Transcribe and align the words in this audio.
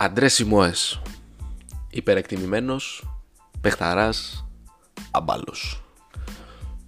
Αντρές 0.00 0.34
Σιμόες 0.34 1.00
Υπερεκτιμημένος 1.90 3.10
Πεχταράς 3.60 4.46
Αμπάλος 5.10 5.82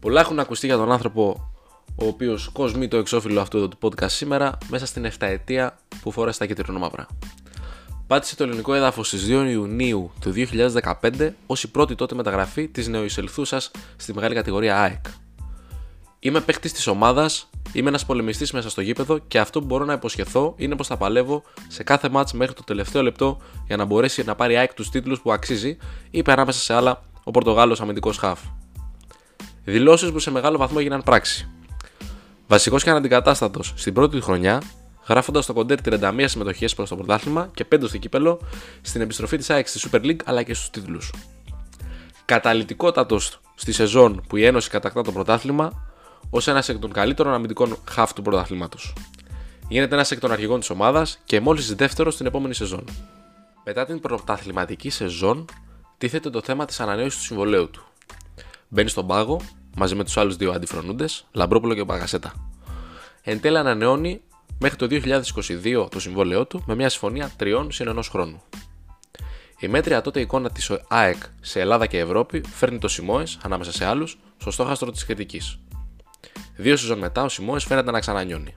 Πολλά 0.01 0.21
έχουν 0.21 0.39
ακουστεί 0.39 0.67
για 0.67 0.77
τον 0.77 0.93
άνθρωπο 0.93 1.51
ο 1.95 2.07
οποίος 2.07 2.49
κοσμεί 2.53 2.89
το 2.89 2.97
εξώφυλλο 2.97 3.41
αυτού 3.41 3.69
του 3.69 3.79
podcast 3.81 4.11
σήμερα 4.11 4.59
μέσα 4.69 4.87
στην 4.87 5.07
7 5.07 5.11
ετία 5.19 5.79
που 6.01 6.11
φόρεσε 6.11 6.39
τα 6.39 6.47
κίτρινα 6.47 6.79
μαύρα. 6.79 7.07
Πάτησε 8.07 8.37
το 8.37 8.45
ελληνικό 8.45 8.75
έδαφος 8.75 9.07
στις 9.07 9.27
2 9.27 9.47
Ιουνίου 9.51 10.11
του 10.21 10.33
2015 11.01 11.31
ως 11.47 11.63
η 11.63 11.71
πρώτη 11.71 11.95
τότε 11.95 12.15
μεταγραφή 12.15 12.69
της 12.69 12.89
νεοεισελθούσας 12.89 13.71
στη 13.97 14.15
μεγάλη 14.15 14.35
κατηγορία 14.35 14.81
ΑΕΚ. 14.81 15.05
Είμαι 16.19 16.41
παίχτη 16.41 16.71
της 16.71 16.87
ομάδας, 16.87 17.50
είμαι 17.73 17.89
ένας 17.89 18.07
πολεμιστής 18.07 18.53
μέσα 18.53 18.71
στο 18.71 18.81
γήπεδο 18.81 19.19
και 19.19 19.39
αυτό 19.39 19.61
που 19.61 19.67
μπορώ 19.67 19.85
να 19.85 19.93
υποσχεθώ 19.93 20.55
είναι 20.57 20.77
πως 20.77 20.87
θα 20.87 20.97
παλεύω 20.97 21.43
σε 21.69 21.83
κάθε 21.83 22.09
μάτς 22.09 22.33
μέχρι 22.33 22.55
το 22.55 22.65
τελευταίο 22.65 23.03
λεπτό 23.03 23.39
για 23.67 23.77
να 23.77 23.85
μπορέσει 23.85 24.25
να 24.25 24.35
πάρει 24.35 24.57
ΑΕΚ 24.57 24.75
τους 24.75 24.91
τίτλους 24.91 25.21
που 25.21 25.33
αξίζει, 25.33 25.77
είπε 26.11 26.33
ανάμεσα 26.33 26.61
σε 26.61 26.75
άλλα 26.75 27.03
ο 27.25 27.31
Πορτογάλος 27.31 27.81
αμυντικός 27.81 28.17
χαφ. 28.17 28.41
Δηλώσεις 29.65 30.11
που 30.11 30.19
σε 30.19 30.31
μεγάλο 30.31 30.59
βαθμό 30.59 30.77
έγιναν 30.81 31.03
πράξη. 31.03 31.49
Βασικός 32.47 32.83
και 32.83 32.91
αναντικατάστατος 32.91 33.73
στην 33.77 33.93
πρώτη 33.93 34.17
του 34.17 34.23
χρονιά, 34.23 34.63
γράφοντας 35.09 35.47
το 35.47 35.53
κοντέρ 35.53 35.79
31 35.85 36.25
συμμετοχές 36.25 36.75
προς 36.75 36.89
το 36.89 36.97
πρωτάθλημα 36.97 37.51
και 37.55 37.65
5 37.65 37.89
στο 37.89 37.99
κύπελο 37.99 38.41
στην 38.81 39.01
επιστροφή 39.01 39.37
της 39.37 39.51
ΑΕΚ 39.51 39.69
στη 39.69 39.89
Super 39.91 40.01
League 40.01 40.21
αλλά 40.25 40.43
και 40.43 40.55
στους 40.55 40.71
τίτλους. 40.71 41.13
Καταλητικότατος 42.25 43.41
στη 43.55 43.73
σεζόν 43.73 44.23
που 44.29 44.37
η 44.37 44.45
Ένωση 44.45 44.71
κατακτά 44.71 45.03
το 45.03 45.13
πρωτάθλημα 45.13 45.90
ως 46.31 46.49
ένα 46.49 46.65
εκ 46.67 46.79
των 46.79 46.93
καλύτερων 46.93 47.33
αμυντικών 47.33 47.77
χαφ 47.89 48.13
του 48.13 48.23
πρωταθλήματος. 48.23 48.93
Γίνεται 49.69 49.95
ένα 49.95 50.07
εκ 50.11 50.21
των 50.21 50.33
αρχηγών 50.33 50.61
της 50.61 50.71
ομάδας 50.71 51.19
και 51.25 51.41
μόλις 51.41 51.75
δεύτερος 51.75 52.15
στην 52.15 52.27
επόμενη 52.27 52.55
σεζόν. 52.55 52.85
Μετά 53.65 53.87
την 53.87 54.01
πρωταθληματική 54.01 54.91
σεζόν, 54.91 55.45
τίθεται 55.99 56.31
το 56.31 56.41
θέμα 56.43 56.65
της 56.65 56.81
ανανέωσης 56.81 57.19
του 57.19 57.25
συμβολέου 57.25 57.71
του. 57.71 57.85
Μπαίνει 58.69 58.89
στον 58.89 59.07
πάγο 59.07 59.41
μαζί 59.77 59.95
με 59.95 60.05
τους 60.05 60.17
άλλους 60.17 60.37
δύο 60.37 60.53
αντιφρονούντες, 60.53 61.27
Λαμπρόπουλο 61.33 61.75
και 61.75 61.85
Παγασέτα. 61.85 62.51
Εν 63.23 63.41
τέλει 63.41 63.59
ανανεώνει 63.59 64.21
μέχρι 64.59 64.77
το 64.77 64.87
2022 64.87 65.89
το 65.91 66.01
συμβόλαιό 66.01 66.47
του 66.47 66.63
με 66.67 66.75
μια 66.75 66.89
συμφωνία 66.89 67.31
τριών 67.37 67.73
συν 67.73 67.89
ενός 67.89 68.09
χρόνου. 68.09 68.43
Η 69.59 69.69
μέτρια 69.69 70.01
τότε 70.01 70.21
εικόνα 70.21 70.51
της 70.51 70.71
ΑΕΚ 70.89 71.23
σε 71.41 71.61
Ελλάδα 71.61 71.87
και 71.87 71.99
Ευρώπη 71.99 72.43
φέρνει 72.55 72.79
το 72.79 72.89
Σιμόε, 72.89 73.25
ανάμεσα 73.43 73.73
σε 73.73 73.85
άλλους, 73.85 74.19
στο 74.37 74.51
στόχαστρο 74.51 74.91
της 74.91 75.05
κριτικής. 75.05 75.59
Δύο 76.57 76.77
σεζόν 76.77 76.99
μετά 76.99 77.23
ο 77.23 77.29
Σιμόε 77.29 77.59
φαίνεται 77.59 77.91
να 77.91 78.01
ξανανιώνει. 78.01 78.57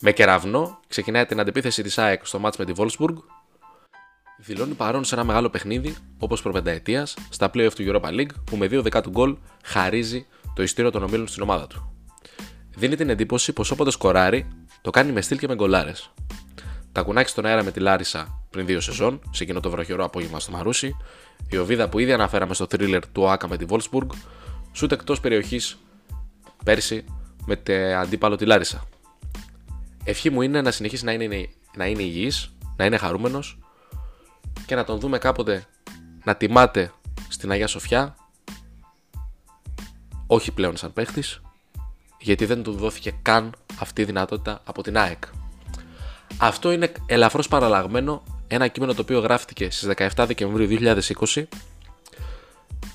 Με 0.00 0.12
κεραυνό 0.12 0.80
ξεκινάει 0.88 1.26
την 1.26 1.40
αντεπίθεση 1.40 1.82
της 1.82 1.98
ΑΕΚ 1.98 2.26
στο 2.26 2.38
μάτς 2.38 2.56
με 2.56 2.64
τη 2.64 2.72
Wolfsburg. 2.76 3.14
Δηλώνει 4.38 4.74
παρόν 4.74 5.04
σε 5.04 5.14
ένα 5.14 5.24
μεγάλο 5.24 5.50
παιχνίδι, 5.50 5.96
όπως 6.18 6.42
προπενταετίας, 6.42 7.16
στα 7.30 7.50
playoff 7.54 7.72
του 7.74 7.84
Europa 7.86 8.08
League, 8.08 8.30
που 8.44 8.56
με 8.56 8.66
δύο 8.66 8.82
δεκάτου 8.82 9.10
γκολ 9.10 9.36
χαρίζει 9.64 10.26
το 10.54 10.62
ιστήριο 10.62 10.90
των 10.90 11.02
ομίλων 11.02 11.26
στην 11.26 11.42
ομάδα 11.42 11.66
του. 11.66 11.92
Δίνει 12.76 12.96
την 12.96 13.10
εντύπωση 13.10 13.52
πως 13.52 13.70
όποτε 13.70 13.90
σκοράρει, 13.90 14.48
το 14.80 14.90
κάνει 14.90 15.12
με 15.12 15.20
στυλ 15.20 15.38
και 15.38 15.48
με 15.48 15.54
γκολάρες. 15.54 16.12
Τα 16.92 17.02
κουνάκι 17.02 17.30
στον 17.30 17.46
αέρα 17.46 17.62
με 17.62 17.70
τη 17.70 17.80
Λάρισα 17.80 18.46
πριν 18.50 18.66
δύο 18.66 18.80
σεζόν, 18.80 19.20
σε 19.30 19.42
εκείνο 19.42 19.60
το 19.60 19.70
βροχερό 19.70 20.04
απόγευμα 20.04 20.40
στο 20.40 20.52
Μαρούσι, 20.52 20.96
η 21.50 21.56
Οβίδα 21.56 21.88
που 21.88 21.98
ήδη 21.98 22.12
αναφέραμε 22.12 22.54
στο 22.54 22.66
thriller 22.70 23.00
του 23.12 23.28
Άκα 23.28 23.48
με 23.48 23.56
τη 23.56 23.66
Wolfsburg, 23.68 24.06
σούτ 24.72 24.92
εκτός 24.92 25.20
περιοχής 25.20 25.78
πέρσι 26.64 27.04
με 27.46 27.56
την 27.56 27.74
αντίπαλο 27.74 28.36
τη 28.36 28.44
Λάρισα. 28.44 28.88
Ευχή 30.04 30.30
μου 30.30 30.42
είναι 30.42 30.62
να 30.62 30.70
συνεχίσει 30.70 31.04
να 31.04 31.12
είναι, 31.12 31.48
να 31.76 31.86
είναι 31.86 32.02
υγιής, 32.02 32.56
να 32.76 32.84
είναι 32.84 32.96
χαρούμενος 32.96 33.58
και 34.66 34.74
να 34.74 34.84
τον 34.84 35.00
δούμε 35.00 35.18
κάποτε 35.18 35.66
να 36.24 36.36
τιμάται 36.36 36.92
στην 37.28 37.50
Αγία 37.50 37.66
Σοφιά 37.66 38.16
όχι 40.26 40.52
πλέον 40.52 40.76
σαν 40.76 40.92
παίχτης 40.92 41.40
γιατί 42.20 42.44
δεν 42.44 42.62
του 42.62 42.72
δόθηκε 42.72 43.14
καν 43.22 43.54
αυτή 43.78 44.02
η 44.02 44.04
δυνατότητα 44.04 44.60
από 44.64 44.82
την 44.82 44.98
ΑΕΚ. 44.98 45.22
Αυτό 46.38 46.72
είναι 46.72 46.92
ελαφρώς 47.06 47.48
παραλλαγμένο 47.48 48.22
ένα 48.48 48.68
κείμενο 48.68 48.94
το 48.94 49.02
οποίο 49.02 49.18
γράφτηκε 49.18 49.70
στις 49.70 49.88
17 49.96 50.24
Δεκεμβρίου 50.26 50.96
2020 51.34 51.44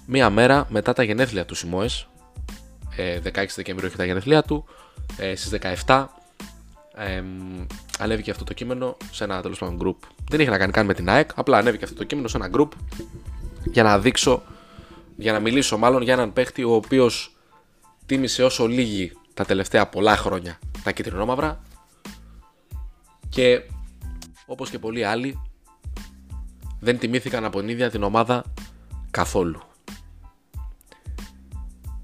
μία 0.05 0.29
μέρα 0.29 0.67
μετά 0.69 0.93
τα 0.93 1.03
γενέθλια 1.03 1.45
του 1.45 1.55
Σιμόες 1.55 2.07
16 2.97 2.97
ε, 2.97 3.19
Δεκεμβρίου 3.55 3.87
έχει 3.87 3.97
τα 3.97 4.05
γενέθλιά 4.05 4.43
του. 4.43 4.65
Ε, 5.17 5.35
στις 5.35 5.59
17 5.85 6.05
ε, 6.95 7.23
ανέβηκε 7.99 8.31
αυτό 8.31 8.43
το 8.43 8.53
κείμενο 8.53 8.97
σε 9.11 9.23
ένα 9.23 9.41
τέλος 9.41 9.59
πάντων 9.59 9.79
group. 9.81 10.07
Δεν 10.29 10.39
είχε 10.39 10.49
να 10.49 10.57
κάνει 10.57 10.71
καν 10.71 10.85
με 10.85 10.93
την 10.93 11.09
ΑΕΚ, 11.09 11.29
απλά 11.35 11.57
ανέβηκε 11.57 11.83
αυτό 11.83 11.95
το 11.95 12.03
κείμενο 12.03 12.27
σε 12.27 12.37
ένα 12.37 12.49
group 12.53 12.67
για 13.63 13.83
να 13.83 13.99
δείξω, 13.99 14.43
για 15.15 15.31
να 15.31 15.39
μιλήσω 15.39 15.77
μάλλον 15.77 16.01
για 16.01 16.13
έναν 16.13 16.33
παίχτη 16.33 16.63
ο 16.63 16.73
οποίος 16.73 17.35
τίμησε 18.05 18.43
όσο 18.43 18.67
λίγοι 18.67 19.11
τα 19.33 19.45
τελευταία 19.45 19.87
πολλά 19.87 20.17
χρόνια 20.17 20.59
τα 20.83 20.91
κυτρινόμαυρα 20.91 21.61
και 23.29 23.61
όπως 24.45 24.69
και 24.69 24.79
πολλοί 24.79 25.03
άλλοι 25.03 25.41
δεν 26.79 26.99
τιμήθηκαν 26.99 27.45
από 27.45 27.59
την 27.59 27.69
ίδια 27.69 27.89
την 27.89 28.03
ομάδα 28.03 28.43
καθόλου 29.11 29.61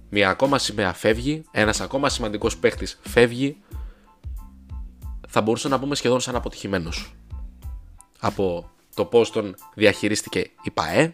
μια 0.10 0.30
ακόμα 0.30 0.58
σημαία 0.58 0.94
φεύγει, 0.94 1.44
ένας 1.52 1.82
ακόμα 1.82 2.10
σημαντικός 2.10 2.58
παίχτης 2.58 3.00
φεύγει, 3.04 3.58
θα 5.28 5.42
μπορούσε 5.42 5.68
να 5.68 5.80
πούμε 5.80 5.96
σχεδόν 5.96 6.20
σαν 6.20 6.36
αποτυχημένος. 6.36 7.14
Από 8.20 8.70
το 8.96 9.06
πώς 9.06 9.32
τον 9.32 9.56
διαχειρίστηκε 9.74 10.40
η 10.40 10.72
ΠαΕ, 10.74 11.14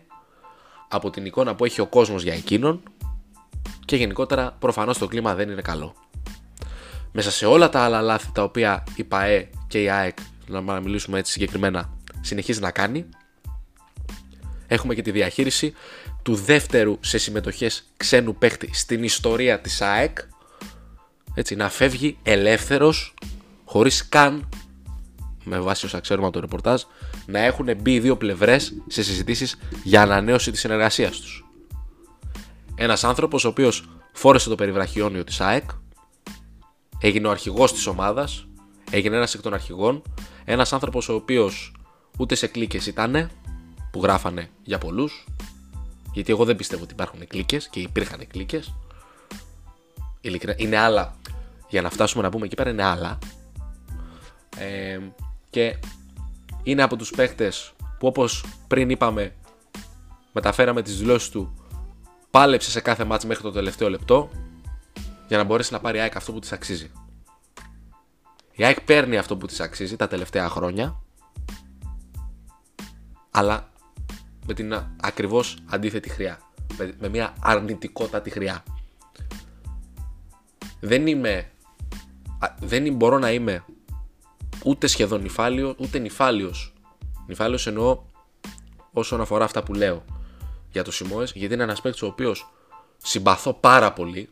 από 0.87 1.09
την 1.09 1.25
εικόνα 1.25 1.55
που 1.55 1.65
έχει 1.65 1.81
ο 1.81 1.87
κόσμος 1.87 2.23
για 2.23 2.33
εκείνον 2.33 2.83
και 3.85 3.95
γενικότερα 3.95 4.55
προφανώς 4.59 4.97
το 4.97 5.07
κλίμα 5.07 5.35
δεν 5.35 5.49
είναι 5.49 5.61
καλό. 5.61 5.93
Μέσα 7.11 7.31
σε 7.31 7.45
όλα 7.45 7.69
τα 7.69 7.79
άλλα 7.79 8.01
λάθη 8.01 8.31
τα 8.31 8.43
οποία 8.43 8.83
η 8.95 9.03
ΠαΕ 9.03 9.49
και 9.67 9.81
η 9.81 9.89
ΑΕΚ, 9.89 10.17
να 10.47 10.79
μιλήσουμε 10.79 11.19
έτσι 11.19 11.31
συγκεκριμένα, 11.31 11.93
συνεχίζει 12.21 12.59
να 12.59 12.71
κάνει, 12.71 13.09
έχουμε 14.67 14.95
και 14.95 15.01
τη 15.01 15.11
διαχείριση 15.11 15.73
του 16.23 16.35
δεύτερου 16.35 16.97
σε 16.99 17.17
συμμετοχές 17.17 17.91
ξένου 17.97 18.35
παίχτη 18.35 18.69
στην 18.73 19.03
ιστορία 19.03 19.59
της 19.59 19.81
ΑΕΚ 19.81 20.17
έτσι, 21.35 21.55
να 21.55 21.69
φεύγει 21.69 22.17
ελεύθερος 22.23 23.13
χωρίς 23.65 24.09
καν 24.09 24.49
με 25.43 25.59
βάση 25.59 25.85
όσα 25.85 25.99
ξέρουμε 25.99 26.25
από 26.25 26.35
το 26.35 26.41
ρεπορτάζ 26.41 26.81
να 27.25 27.39
έχουν 27.39 27.69
μπει 27.77 27.93
οι 27.93 27.99
δύο 27.99 28.17
πλευρές 28.17 28.73
σε 28.87 29.03
συζητήσεις 29.03 29.57
για 29.83 30.01
ανανέωση 30.01 30.51
της 30.51 30.59
συνεργασίας 30.59 31.19
τους. 31.19 31.45
Ένας 32.75 33.03
άνθρωπος 33.03 33.45
ο 33.45 33.47
οποίος 33.47 33.89
φόρεσε 34.13 34.49
το 34.49 34.55
περιβραχιόνιο 34.55 35.23
της 35.23 35.41
ΑΕΚ 35.41 35.69
έγινε 36.99 37.27
ο 37.27 37.31
αρχηγός 37.31 37.73
της 37.73 37.87
ομάδας 37.87 38.47
έγινε 38.91 39.15
ένας 39.15 39.33
εκ 39.33 39.41
των 39.41 39.53
αρχηγών 39.53 40.01
ένας 40.45 40.73
άνθρωπος 40.73 41.09
ο 41.09 41.13
οποίος 41.13 41.73
ούτε 42.17 42.35
σε 42.35 42.47
κλίκες 42.47 42.85
ήτανε 42.85 43.29
που 43.95 44.01
γράφανε 44.01 44.49
για 44.63 44.77
πολλούς 44.77 45.25
γιατί 46.13 46.31
εγώ 46.31 46.45
δεν 46.45 46.55
πιστεύω 46.55 46.83
ότι 46.83 46.93
υπάρχουν 46.93 47.27
κλίκε 47.27 47.57
και 47.69 47.79
υπήρχαν 47.79 48.27
κλίκε. 48.27 48.63
Είναι 50.57 50.77
άλλα. 50.77 51.15
Για 51.69 51.81
να 51.81 51.89
φτάσουμε 51.89 52.23
να 52.23 52.29
πούμε 52.29 52.45
εκεί 52.45 52.55
πέρα 52.55 52.69
είναι 52.69 52.83
άλλα. 52.83 53.17
Ε, 54.57 54.99
και 55.49 55.79
είναι 56.63 56.81
από 56.81 56.95
τους 56.95 57.09
παίχτες 57.09 57.73
που 57.99 58.07
όπως 58.07 58.45
πριν 58.67 58.89
είπαμε 58.89 59.35
μεταφέραμε 60.31 60.81
τις 60.81 60.97
δηλώσεις 60.97 61.29
του 61.29 61.53
πάλεψε 62.31 62.71
σε 62.71 62.81
κάθε 62.81 63.03
μάτς 63.03 63.25
μέχρι 63.25 63.43
το 63.43 63.51
τελευταίο 63.51 63.89
λεπτό 63.89 64.29
για 65.27 65.37
να 65.37 65.43
μπορέσει 65.43 65.73
να 65.73 65.79
πάρει 65.79 65.97
η 65.97 66.01
ΑΕΚ 66.01 66.15
αυτό 66.15 66.31
που 66.31 66.39
της 66.39 66.51
αξίζει. 66.51 66.91
Η 68.51 68.63
ΑΕΚ 68.63 68.81
παίρνει 68.81 69.17
αυτό 69.17 69.37
που 69.37 69.45
της 69.45 69.59
αξίζει 69.59 69.95
τα 69.95 70.07
τελευταία 70.07 70.49
χρόνια 70.49 71.01
αλλά 73.31 73.73
με 74.47 74.53
την 74.53 74.83
ακριβώς 75.01 75.57
αντίθετη 75.65 76.09
χρειά. 76.09 76.39
Με, 76.99 77.09
μια 77.09 77.33
αρνητικότατη 77.39 78.29
χρειά. 78.29 78.63
Δεν 80.79 81.07
είμαι... 81.07 81.49
Δεν 82.59 82.93
μπορώ 82.93 83.19
να 83.19 83.31
είμαι 83.31 83.65
ούτε 84.63 84.87
σχεδόν 84.87 85.21
νυφάλιο, 85.21 85.75
ούτε 85.77 85.97
νυφάλιος. 85.99 86.73
Νυφάλιος 87.27 87.67
εννοώ 87.67 88.03
όσον 88.93 89.21
αφορά 89.21 89.43
αυτά 89.43 89.63
που 89.63 89.73
λέω 89.73 90.03
για 90.71 90.83
το 90.83 90.91
Σιμόες, 90.91 91.31
γιατί 91.31 91.53
είναι 91.53 91.63
ένας 91.63 91.81
παίκτης 91.81 92.01
ο 92.01 92.07
οποίος 92.07 92.53
συμπαθώ 92.97 93.53
πάρα 93.53 93.93
πολύ. 93.93 94.29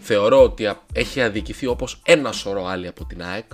Θεωρώ 0.00 0.42
ότι 0.42 0.76
έχει 0.92 1.22
αδικηθεί 1.22 1.66
όπως 1.66 2.00
ένα 2.04 2.32
σωρό 2.32 2.66
άλλοι 2.66 2.86
από 2.86 3.04
την 3.04 3.22
ΑΕΚ. 3.22 3.50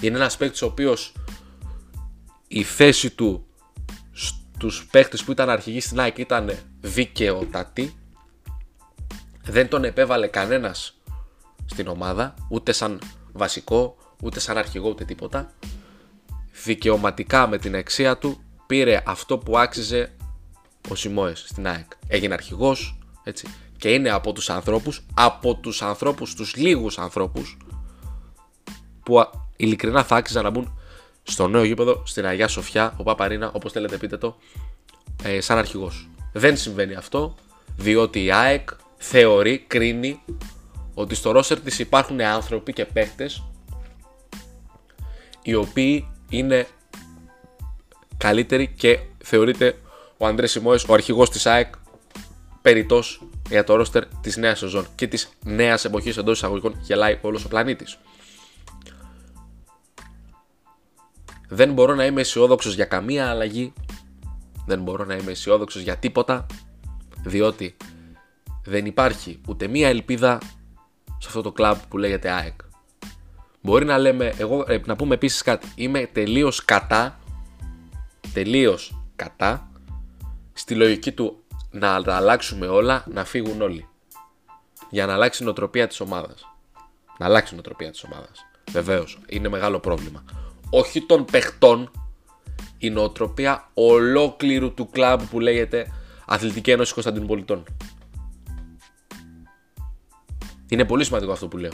Είναι 0.00 0.16
ένας 0.16 0.36
παίκτης 0.36 0.62
ο 0.62 0.66
οποίος 0.66 1.12
η 2.54 2.62
θέση 2.62 3.10
του 3.10 3.46
στους 4.12 4.86
παίχτες 4.90 5.24
που 5.24 5.32
ήταν 5.32 5.50
αρχηγοί 5.50 5.80
στην 5.80 6.00
ΑΕΚ 6.00 6.18
ήταν 6.18 6.58
δικαιότατη. 6.80 7.94
Δεν 9.44 9.68
τον 9.68 9.84
επέβαλε 9.84 10.26
κανένας 10.26 11.00
στην 11.64 11.86
ομάδα, 11.88 12.34
ούτε 12.48 12.72
σαν 12.72 13.00
βασικό, 13.32 13.96
ούτε 14.22 14.40
σαν 14.40 14.58
αρχηγό 14.58 14.88
ούτε 14.88 15.04
τίποτα. 15.04 15.50
Δικαιωματικά 16.64 17.46
με 17.46 17.58
την 17.58 17.76
αξία 17.76 18.18
του 18.18 18.40
πήρε 18.66 19.02
αυτό 19.06 19.38
που 19.38 19.58
άξιζε 19.58 20.12
ο 20.88 20.94
Σιμόες 20.94 21.44
στην 21.48 21.66
ΑΕΚ. 21.66 21.90
Έγινε 22.06 22.34
αρχηγός, 22.34 22.98
έτσι. 23.24 23.46
Και 23.78 23.92
είναι 23.92 24.10
από 24.10 24.32
τους 24.32 24.50
ανθρώπους, 24.50 25.06
από 25.14 25.54
τους 25.54 25.82
ανθρώπους, 25.82 26.34
τους 26.34 26.56
λίγους 26.56 26.98
ανθρώπους 26.98 27.56
που 29.02 29.30
ειλικρινά 29.56 30.04
θα 30.04 30.16
άξιζαν 30.16 30.44
να 30.44 30.50
μπουν 30.50 30.78
στο 31.24 31.48
νέο 31.48 31.64
γήπεδο 31.64 32.02
στην 32.06 32.26
Αγία 32.26 32.48
Σοφιά, 32.48 32.94
ο 32.96 33.02
Παπαρίνα, 33.02 33.50
όπως 33.52 33.72
θέλετε 33.72 33.96
πείτε 33.96 34.16
το, 34.16 34.36
ε, 35.22 35.40
σαν 35.40 35.58
αρχηγός. 35.58 36.08
Δεν 36.32 36.56
συμβαίνει 36.56 36.94
αυτό, 36.94 37.34
διότι 37.76 38.24
η 38.24 38.32
ΑΕΚ 38.32 38.68
θεωρεί, 38.96 39.58
κρίνει 39.66 40.20
ότι 40.94 41.14
στο 41.14 41.30
ρόσερ 41.30 41.60
της 41.60 41.78
υπάρχουν 41.78 42.20
άνθρωποι 42.20 42.72
και 42.72 42.84
παίχτες 42.84 43.42
οι 45.42 45.54
οποίοι 45.54 46.08
είναι 46.28 46.66
καλύτεροι 48.16 48.68
και 48.68 48.98
θεωρείται 49.18 49.78
ο 50.16 50.26
Αντρέ 50.26 50.46
Σιμόες, 50.46 50.84
ο 50.84 50.92
αρχηγός 50.92 51.30
της 51.30 51.46
ΑΕΚ, 51.46 51.74
περιττός 52.62 53.22
για 53.48 53.64
το 53.64 53.74
ρόστερ 53.74 54.06
της 54.06 54.36
νέας 54.36 54.58
σεζόν 54.58 54.86
και 54.94 55.06
της 55.06 55.28
νέας 55.44 55.84
εποχής 55.84 56.16
εντός 56.16 56.36
εισαγωγικών 56.36 56.76
γελάει 56.82 57.18
όλος 57.22 57.44
ο 57.44 57.48
πλανήτης. 57.48 57.98
Δεν 61.54 61.72
μπορώ 61.72 61.94
να 61.94 62.04
είμαι 62.06 62.20
αισιόδοξος 62.20 62.74
για 62.74 62.84
καμία 62.84 63.30
αλλαγή. 63.30 63.72
Δεν 64.66 64.82
μπορώ 64.82 65.04
να 65.04 65.14
είμαι 65.14 65.30
αισιόδοξος 65.30 65.82
για 65.82 65.96
τίποτα. 65.96 66.46
Διότι 67.24 67.76
δεν 68.64 68.86
υπάρχει 68.86 69.40
ούτε 69.48 69.66
μία 69.66 69.88
ελπίδα 69.88 70.38
σε 71.18 71.26
αυτό 71.26 71.42
το 71.42 71.52
κλαμπ 71.52 71.76
που 71.88 71.98
λέγεται 71.98 72.30
ΑΕΚ. 72.30 72.60
Μπορεί 73.60 73.84
να 73.84 73.98
λέμε, 73.98 74.34
εγώ 74.38 74.64
ε, 74.68 74.80
να 74.86 74.96
πούμε 74.96 75.14
επίσης 75.14 75.42
κάτι, 75.42 75.72
είμαι 75.74 76.08
τελείως 76.12 76.64
κατά, 76.64 77.18
τελείως 78.32 79.04
κατά, 79.16 79.70
στη 80.52 80.74
λογική 80.74 81.12
του 81.12 81.42
να 81.70 82.02
τα 82.02 82.16
αλλάξουμε 82.16 82.66
όλα, 82.66 83.04
να 83.12 83.24
φύγουν 83.24 83.60
όλοι. 83.60 83.88
Για 84.90 85.06
να 85.06 85.12
αλλάξει 85.12 85.42
η 85.42 85.44
νοοτροπία 85.44 85.86
της 85.86 86.00
ομάδας. 86.00 86.44
Να 87.18 87.26
αλλάξει 87.26 87.52
η 87.52 87.56
νοοτροπία 87.56 87.90
της 87.90 88.04
ομάδας. 88.04 88.46
Βεβαίως, 88.70 89.18
είναι 89.26 89.48
μεγάλο 89.48 89.80
πρόβλημα. 89.80 90.24
Όχι 90.70 91.02
των 91.02 91.24
παιχτών, 91.24 91.90
η 92.78 92.90
νοοτροπία 92.90 93.70
ολόκληρου 93.74 94.74
του 94.74 94.90
κλαμπ 94.90 95.20
που 95.30 95.40
λέγεται 95.40 95.92
Αθλητική 96.26 96.70
Ένωση 96.70 96.92
Κωνσταντίνου 96.92 97.26
Πολιτών. 97.26 97.64
Είναι 100.68 100.84
πολύ 100.84 101.04
σημαντικό 101.04 101.32
αυτό 101.32 101.48
που 101.48 101.56
λέω. 101.56 101.72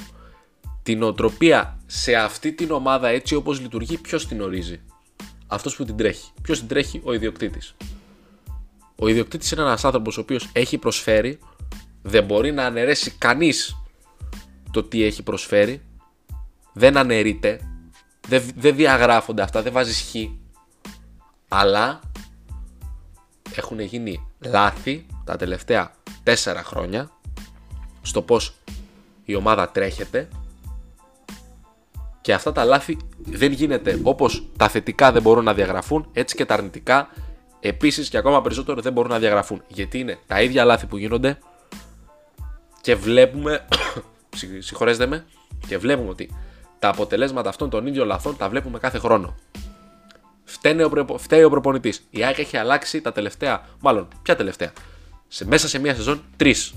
Την 0.83 1.03
οτροπία 1.03 1.79
σε 1.87 2.15
αυτή 2.15 2.53
την 2.53 2.71
ομάδα 2.71 3.09
έτσι 3.09 3.35
όπως 3.35 3.61
λειτουργεί 3.61 3.99
ποιος 3.99 4.27
την 4.27 4.41
ορίζει; 4.41 4.81
Αυτός 5.47 5.77
που 5.77 5.85
την 5.85 5.97
τρέχει. 5.97 6.31
Ποιος 6.43 6.59
την 6.59 6.69
τρέχει; 6.69 7.01
Ο 7.05 7.13
ιδιοκτήτης. 7.13 7.75
Ο 8.97 9.09
ιδιοκτήτης 9.09 9.51
είναι 9.51 9.61
ένας 9.61 9.85
άνθρωπος 9.85 10.19
ο 10.19 10.21
οποίος 10.21 10.49
έχει 10.53 10.79
προσφέρει, 10.79 11.39
δεν 12.03 12.25
μπορεί 12.25 12.53
να 12.53 12.65
αναιρέσει 12.65 13.11
κανείς 13.11 13.77
το 14.71 14.83
τι 14.83 15.03
έχει 15.03 15.23
προσφέρει, 15.23 15.83
δεν 16.73 16.97
αναιρείται, 16.97 17.61
δεν, 18.31 18.43
δεν 18.57 18.77
διαγράφονται 18.77 19.43
αυτά, 19.43 19.63
δεν 19.63 19.73
βάζεις 19.73 20.11
χ, 20.11 20.15
αλλά 21.49 22.01
έχουν 23.55 23.81
γίνει 23.81 24.27
λάθη 24.41 25.07
τα 25.25 25.37
τελευταία 25.37 25.93
τέσσερα 26.23 26.63
χρόνια 26.63 27.11
στο 28.03 28.23
πώς 28.23 28.55
η 29.25 29.35
ομάδα 29.35 29.69
τρέχεται 29.69 30.29
και 32.21 32.33
αυτά 32.33 32.53
τα 32.53 32.65
λάθη 32.65 32.97
δεν 33.19 33.53
γίνεται 33.53 34.01
όπως 34.03 34.47
τα 34.57 34.69
θετικά 34.69 35.13
δεν 35.13 35.23
μπορούν 35.23 35.45
να 35.45 35.55
διαγραφούν, 35.55 36.09
έτσι 36.13 36.37
και 36.37 36.45
τα 36.45 36.55
αρνητικά 36.55 37.09
επίσης 37.61 38.09
και 38.09 38.17
ακόμα 38.17 38.43
περισσότερο 38.43 38.81
δεν 38.81 38.93
μπορούν 38.93 39.11
να 39.11 39.19
διαγραφούν. 39.19 39.63
Γιατί 39.69 39.99
είναι 39.99 40.19
τα 40.27 40.43
ίδια 40.43 40.65
λάθη 40.65 40.87
που 40.87 40.97
γίνονται 40.97 41.39
και 42.81 42.95
βλέπουμε, 42.95 43.67
συγχωρέστε 44.59 45.07
με, 45.07 45.25
και 45.67 45.79
βλέπουμε 45.79 46.09
ότι 46.09 46.31
τα 46.81 46.89
αποτελέσματα 46.89 47.49
αυτών 47.49 47.71
των 47.71 47.87
ίδιων 47.87 48.07
λαθών 48.07 48.37
τα 48.37 48.49
βλέπουμε 48.49 48.79
κάθε 48.79 48.99
χρόνο. 48.99 49.35
Φταίνε 50.45 50.85
ο, 50.85 51.19
φταίει 51.19 51.43
ο 51.43 51.51
προπονητής. 51.51 52.07
Η 52.11 52.25
ΑΕΚ 52.25 52.39
έχει 52.39 52.57
αλλάξει 52.57 53.01
τα 53.01 53.13
τελευταία, 53.13 53.65
μάλλον, 53.81 54.09
ποια 54.23 54.37
τελευταία, 54.37 54.73
σε, 55.29 55.47
μέσα 55.47 55.69
σε 55.69 55.79
μία 55.79 55.95
σεζόν 55.95 56.25
τρεις 56.37 56.75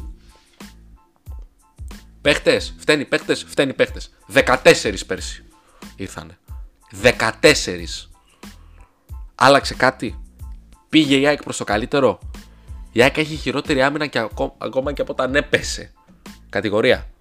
Παίχτες, 2.22 2.76
φταίνει 2.78 3.06
παίχτες, 3.06 3.46
φταίνει 3.48 3.74
παίχτες. 3.74 4.14
14 4.34 4.96
πέρσι 5.08 5.46
ήρθανε. 5.96 6.38
14. 7.02 7.30
Άλλαξε 9.36 9.74
κάτι; 9.74 10.22
Πήγε 10.90 11.16
η 11.16 11.28
ΑΕΚ 11.28 11.44
προς 11.44 11.58
το 11.58 11.64
καλύτερο; 11.64 12.20
Η 12.92 13.02
ΑΕΚ 13.02 13.18
έχει 13.18 13.36
χειρότερη 13.36 13.82
άμυνα 13.82 14.08
και 14.08 14.20
ακόμα 14.58 14.94
και 14.94 15.02
από 15.02 15.12
όταν 15.12 15.36
έπεσε. 15.36 15.92
Κατηγορία. 16.50 17.12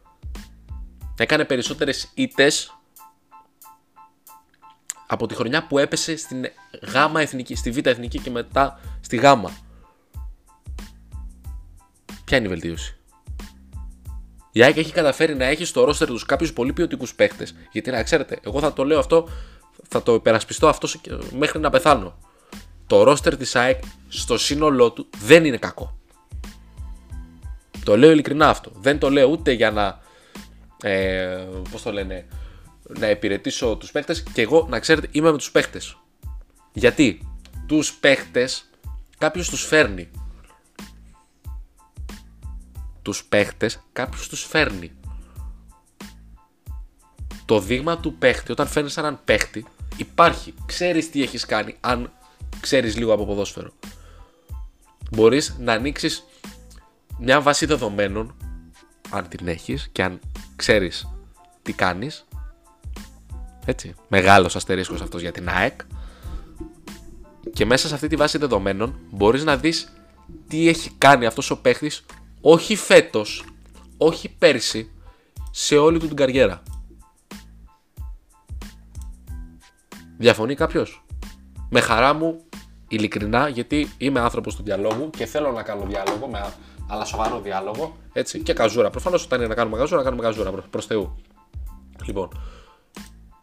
Έκανε 1.17 1.45
περισσότερες 1.45 2.11
ήττες 2.15 2.77
από 5.07 5.27
τη 5.27 5.35
χρονιά 5.35 5.67
που 5.67 5.79
έπεσε 5.79 6.17
στην 6.17 6.45
γάμα 6.93 7.21
εθνική, 7.21 7.55
στη 7.55 7.71
β' 7.71 7.87
εθνική 7.87 8.19
και 8.19 8.31
μετά 8.31 8.81
στη 9.01 9.17
γάμα. 9.17 9.51
Ποια 12.25 12.37
είναι 12.37 12.47
η 12.47 12.51
βελτίωση; 12.51 12.97
Η 14.53 14.63
ΑΕΚ 14.63 14.77
έχει 14.77 14.93
καταφέρει 14.93 15.35
να 15.35 15.45
έχει 15.45 15.65
στο 15.65 15.85
ρόστερ 15.85 16.07
τους 16.07 16.25
κάποιους 16.25 16.53
πολύ 16.53 16.73
ποιοτικούς 16.73 17.15
παίχτε. 17.15 17.47
Γιατί 17.73 17.91
να 17.91 18.03
ξέρετε, 18.03 18.39
εγώ 18.43 18.61
θα 18.61 18.73
το 18.73 18.85
λέω 18.85 18.99
αυτό, 18.99 19.29
θα 19.89 20.03
το 20.03 20.15
υπερασπιστώ 20.15 20.69
αυτό 20.69 20.89
μέχρι 21.33 21.59
να 21.59 21.71
πεθάνω. 21.71 22.19
Το 22.87 23.03
ρόστερ 23.03 23.37
της 23.37 23.57
ΑΕΚ 23.57 23.83
στο 24.09 24.39
σύνολό 24.39 24.93
του 24.93 25.09
δεν 25.17 25.45
είναι 25.45 25.57
κακό. 25.57 25.99
Το 27.85 27.97
λέω 27.97 28.11
ειλικρινά 28.11 28.49
αυτό. 28.49 28.71
Δεν 28.75 28.99
το 28.99 29.11
λέω 29.11 29.29
ούτε 29.29 29.53
για 29.53 29.71
να. 29.71 30.02
Ε, 30.83 31.47
Πώς 31.71 31.83
το 31.83 31.93
λένε, 31.93 32.27
να 32.99 33.11
υπηρετήσω 33.11 33.77
τους 33.77 33.91
παίχτε 33.91 34.15
και 34.33 34.43
εγώ 34.43 34.67
να 34.71 34.79
ξέρετε 34.79 35.09
είμαι 35.11 35.31
με 35.31 35.39
τους 35.39 35.51
παίχτε. 35.51 35.81
Γιατί 36.73 37.29
τους 37.67 37.95
παίχτε 37.95 38.49
κάποιος 39.19 39.49
τους 39.49 39.65
φέρνει 39.65 40.11
τους 43.03 43.25
παίχτες 43.25 43.83
κάποιος 43.93 44.29
τους 44.29 44.45
φέρνει. 44.45 44.93
Το 47.45 47.61
δείγμα 47.61 47.99
του 47.99 48.15
παίχτη 48.15 48.53
όταν 48.53 48.67
φέρνεις 48.67 48.97
έναν 48.97 49.21
παίχτη 49.25 49.67
υπάρχει. 49.97 50.55
Ξέρεις 50.67 51.11
τι 51.11 51.23
έχεις 51.23 51.47
κάνει 51.47 51.77
αν 51.81 52.13
ξέρεις 52.61 52.97
λίγο 52.97 53.13
από 53.13 53.27
ποδόσφαιρο. 53.27 53.73
Μπορείς 55.11 55.57
να 55.59 55.73
ανοίξεις 55.73 56.25
μια 57.19 57.41
βάση 57.41 57.67
δεδομένων 57.67 58.35
αν 59.13 59.29
την 59.29 59.49
έχεις 59.49 59.89
και 59.93 60.03
αν 60.03 60.21
ξέρεις 60.57 61.09
τι 61.63 61.73
κάνεις 61.73 62.25
έτσι, 63.65 63.95
μεγάλος 64.09 64.57
αστερίσκος 64.57 65.01
αυτός 65.01 65.21
για 65.21 65.33
την 65.33 65.49
ΑΕΚ 65.49 65.81
και 67.53 67.67
μέσα 67.67 67.89
σε 67.89 67.95
αυτή 67.95 68.09
τη 68.09 68.17
βάση 68.17 68.39
δεδομένων 68.39 68.99
μπορείς 69.11 69.45
να 69.45 69.57
δεις 69.57 69.93
τι 70.49 70.69
έχει 70.69 70.91
κάνει 70.99 71.27
αυτός 71.27 71.51
ο 71.51 71.61
παίχτης 71.61 72.05
όχι 72.41 72.77
φέτος, 72.77 73.45
όχι 73.97 74.29
πέρσι, 74.29 74.91
σε 75.51 75.77
όλη 75.77 75.99
του 75.99 76.07
την 76.07 76.17
καριέρα. 76.17 76.63
Διαφωνεί 80.19 80.55
κάποιος; 80.55 81.05
Με 81.71 81.81
χαρά 81.81 82.13
μου, 82.13 82.45
ειλικρινά, 82.89 83.49
γιατί 83.49 83.93
είμαι 83.99 84.21
άνθρωπος 84.21 84.57
του 84.57 84.63
διαλόγου 84.63 85.11
και 85.11 85.27
θέλω 85.27 85.53
να 85.53 85.63
κάνω 85.63 85.85
διάλογο, 85.87 86.27
με, 86.27 86.53
αλλά 86.89 87.05
σοβαρό 87.05 87.41
διάλογο, 87.41 87.97
έτσι, 88.13 88.41
και 88.41 88.53
καζούρα. 88.53 88.91
Προφανώς 88.91 89.25
όταν 89.25 89.39
είναι 89.39 89.49
να 89.49 89.55
κάνουμε 89.55 89.77
καζούρα, 89.77 89.97
να 89.97 90.03
κάνουμε 90.03 90.23
καζούρα 90.23 90.51
προς 90.51 90.87
Θεού. 90.87 91.17
Λοιπόν, 92.07 92.29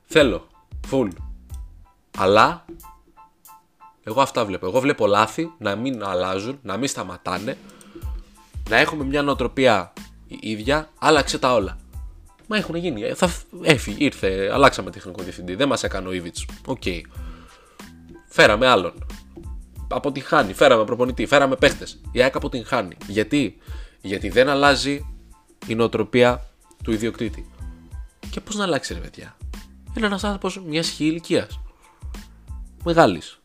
θέλω, 0.06 0.48
full, 0.92 1.10
αλλά 2.18 2.66
εγώ 4.04 4.22
αυτά 4.22 4.46
βλέπω. 4.46 4.66
Εγώ 4.66 4.80
βλέπω 4.80 5.08
λάθη 5.08 5.52
να 5.58 5.76
μην 5.76 6.04
αλλάζουν, 6.04 6.60
να 6.62 6.78
μην 6.78 6.88
σταματάνε, 6.88 7.58
να 8.70 8.78
έχουμε 8.78 9.04
μια 9.04 9.22
νοοτροπία 9.22 9.94
ίδια, 10.28 10.90
άλλαξε 11.00 11.40
τα 11.40 11.54
όλα. 11.54 11.78
Μα 12.48 12.58
έχουν 12.58 12.76
γίνει. 12.76 13.02
Ε, 13.02 13.14
θα 13.14 13.32
έφυγε, 13.62 14.04
ήρθε, 14.04 14.50
αλλάξαμε 14.54 14.92
τεχνικό 14.92 15.24
διευθυντή. 15.24 15.56
Δεν 15.56 15.68
μας 15.68 15.84
έκανε 15.84 16.08
ο 16.08 16.12
Ήβιτ. 16.12 16.36
OK. 16.66 16.82
Okay. 16.86 17.02
Φέραμε 18.28 18.68
άλλον. 18.68 18.94
Αποτυγχάνει. 19.90 20.54
Φέραμε 20.54 20.86
προπονητή. 20.86 21.26
Φέραμε 21.26 21.56
παίχτες. 21.56 22.00
Η 22.12 22.22
ΑΕΚ 22.22 22.36
αποτυγχάνει. 22.36 22.98
Γιατί; 23.08 23.58
Γιατί 24.02 24.30
δεν 24.30 24.50
αλλάζει 24.50 25.06
η 25.68 25.76
νοοτροπία 25.76 26.46
του 26.84 26.92
ιδιοκτήτη. 26.92 27.50
Και 28.30 28.42
πώς 28.42 28.56
να 28.56 28.64
αλλάξει, 28.64 28.94
ρε 28.94 29.00
παιδιά; 29.00 29.38
Είναι 29.98 30.06
ένας 30.06 30.24
άνθρωπος 30.24 30.62
μιας 30.62 31.00
ηλικίας. 31.00 31.60
Μεγάλης. 32.84 33.40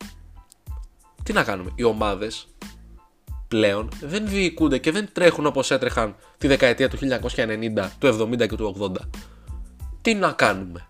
Τι 1.23 1.33
να 1.33 1.43
κάνουμε; 1.43 1.71
Οι 1.75 1.83
ομάδες 1.83 2.47
πλέον 3.47 3.89
δεν 4.01 4.27
διοικούνται 4.27 4.77
και 4.77 4.91
δεν 4.91 5.09
τρέχουν 5.11 5.45
όπως 5.45 5.71
έτρεχαν 5.71 6.15
τη 6.37 6.47
δεκαετία 6.47 6.89
του 6.89 6.97
1990, 6.97 7.89
του 7.99 8.07
70 8.07 8.47
και 8.47 8.55
του 8.55 8.75
80. 8.79 9.09
Τι 10.01 10.13
να 10.13 10.31
κάνουμε; 10.31 10.87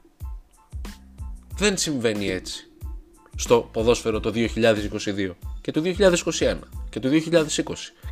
Δεν 1.57 1.77
συμβαίνει 1.77 2.29
έτσι 2.29 2.64
στο 3.35 3.69
ποδόσφαιρο 3.71 4.19
το 4.19 4.31
2022 4.35 5.31
και 5.61 5.71
το 5.71 5.81
2021 5.85 6.57
και 6.89 6.99
το 6.99 7.09
2020 7.11 7.49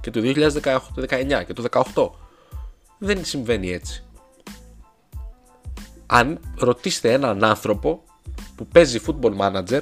και 0.01 0.11
το 0.11 0.21
2019 0.23 1.43
και 1.45 1.53
το 1.53 1.65
2018. 1.93 2.09
Δεν 2.97 3.25
συμβαίνει 3.25 3.71
έτσι. 3.71 4.03
Αν 6.05 6.39
ρωτήσετε 6.57 7.13
έναν 7.13 7.43
άνθρωπο 7.43 8.03
που 8.55 8.67
παίζει 8.67 8.99
football 9.07 9.37
manager 9.37 9.81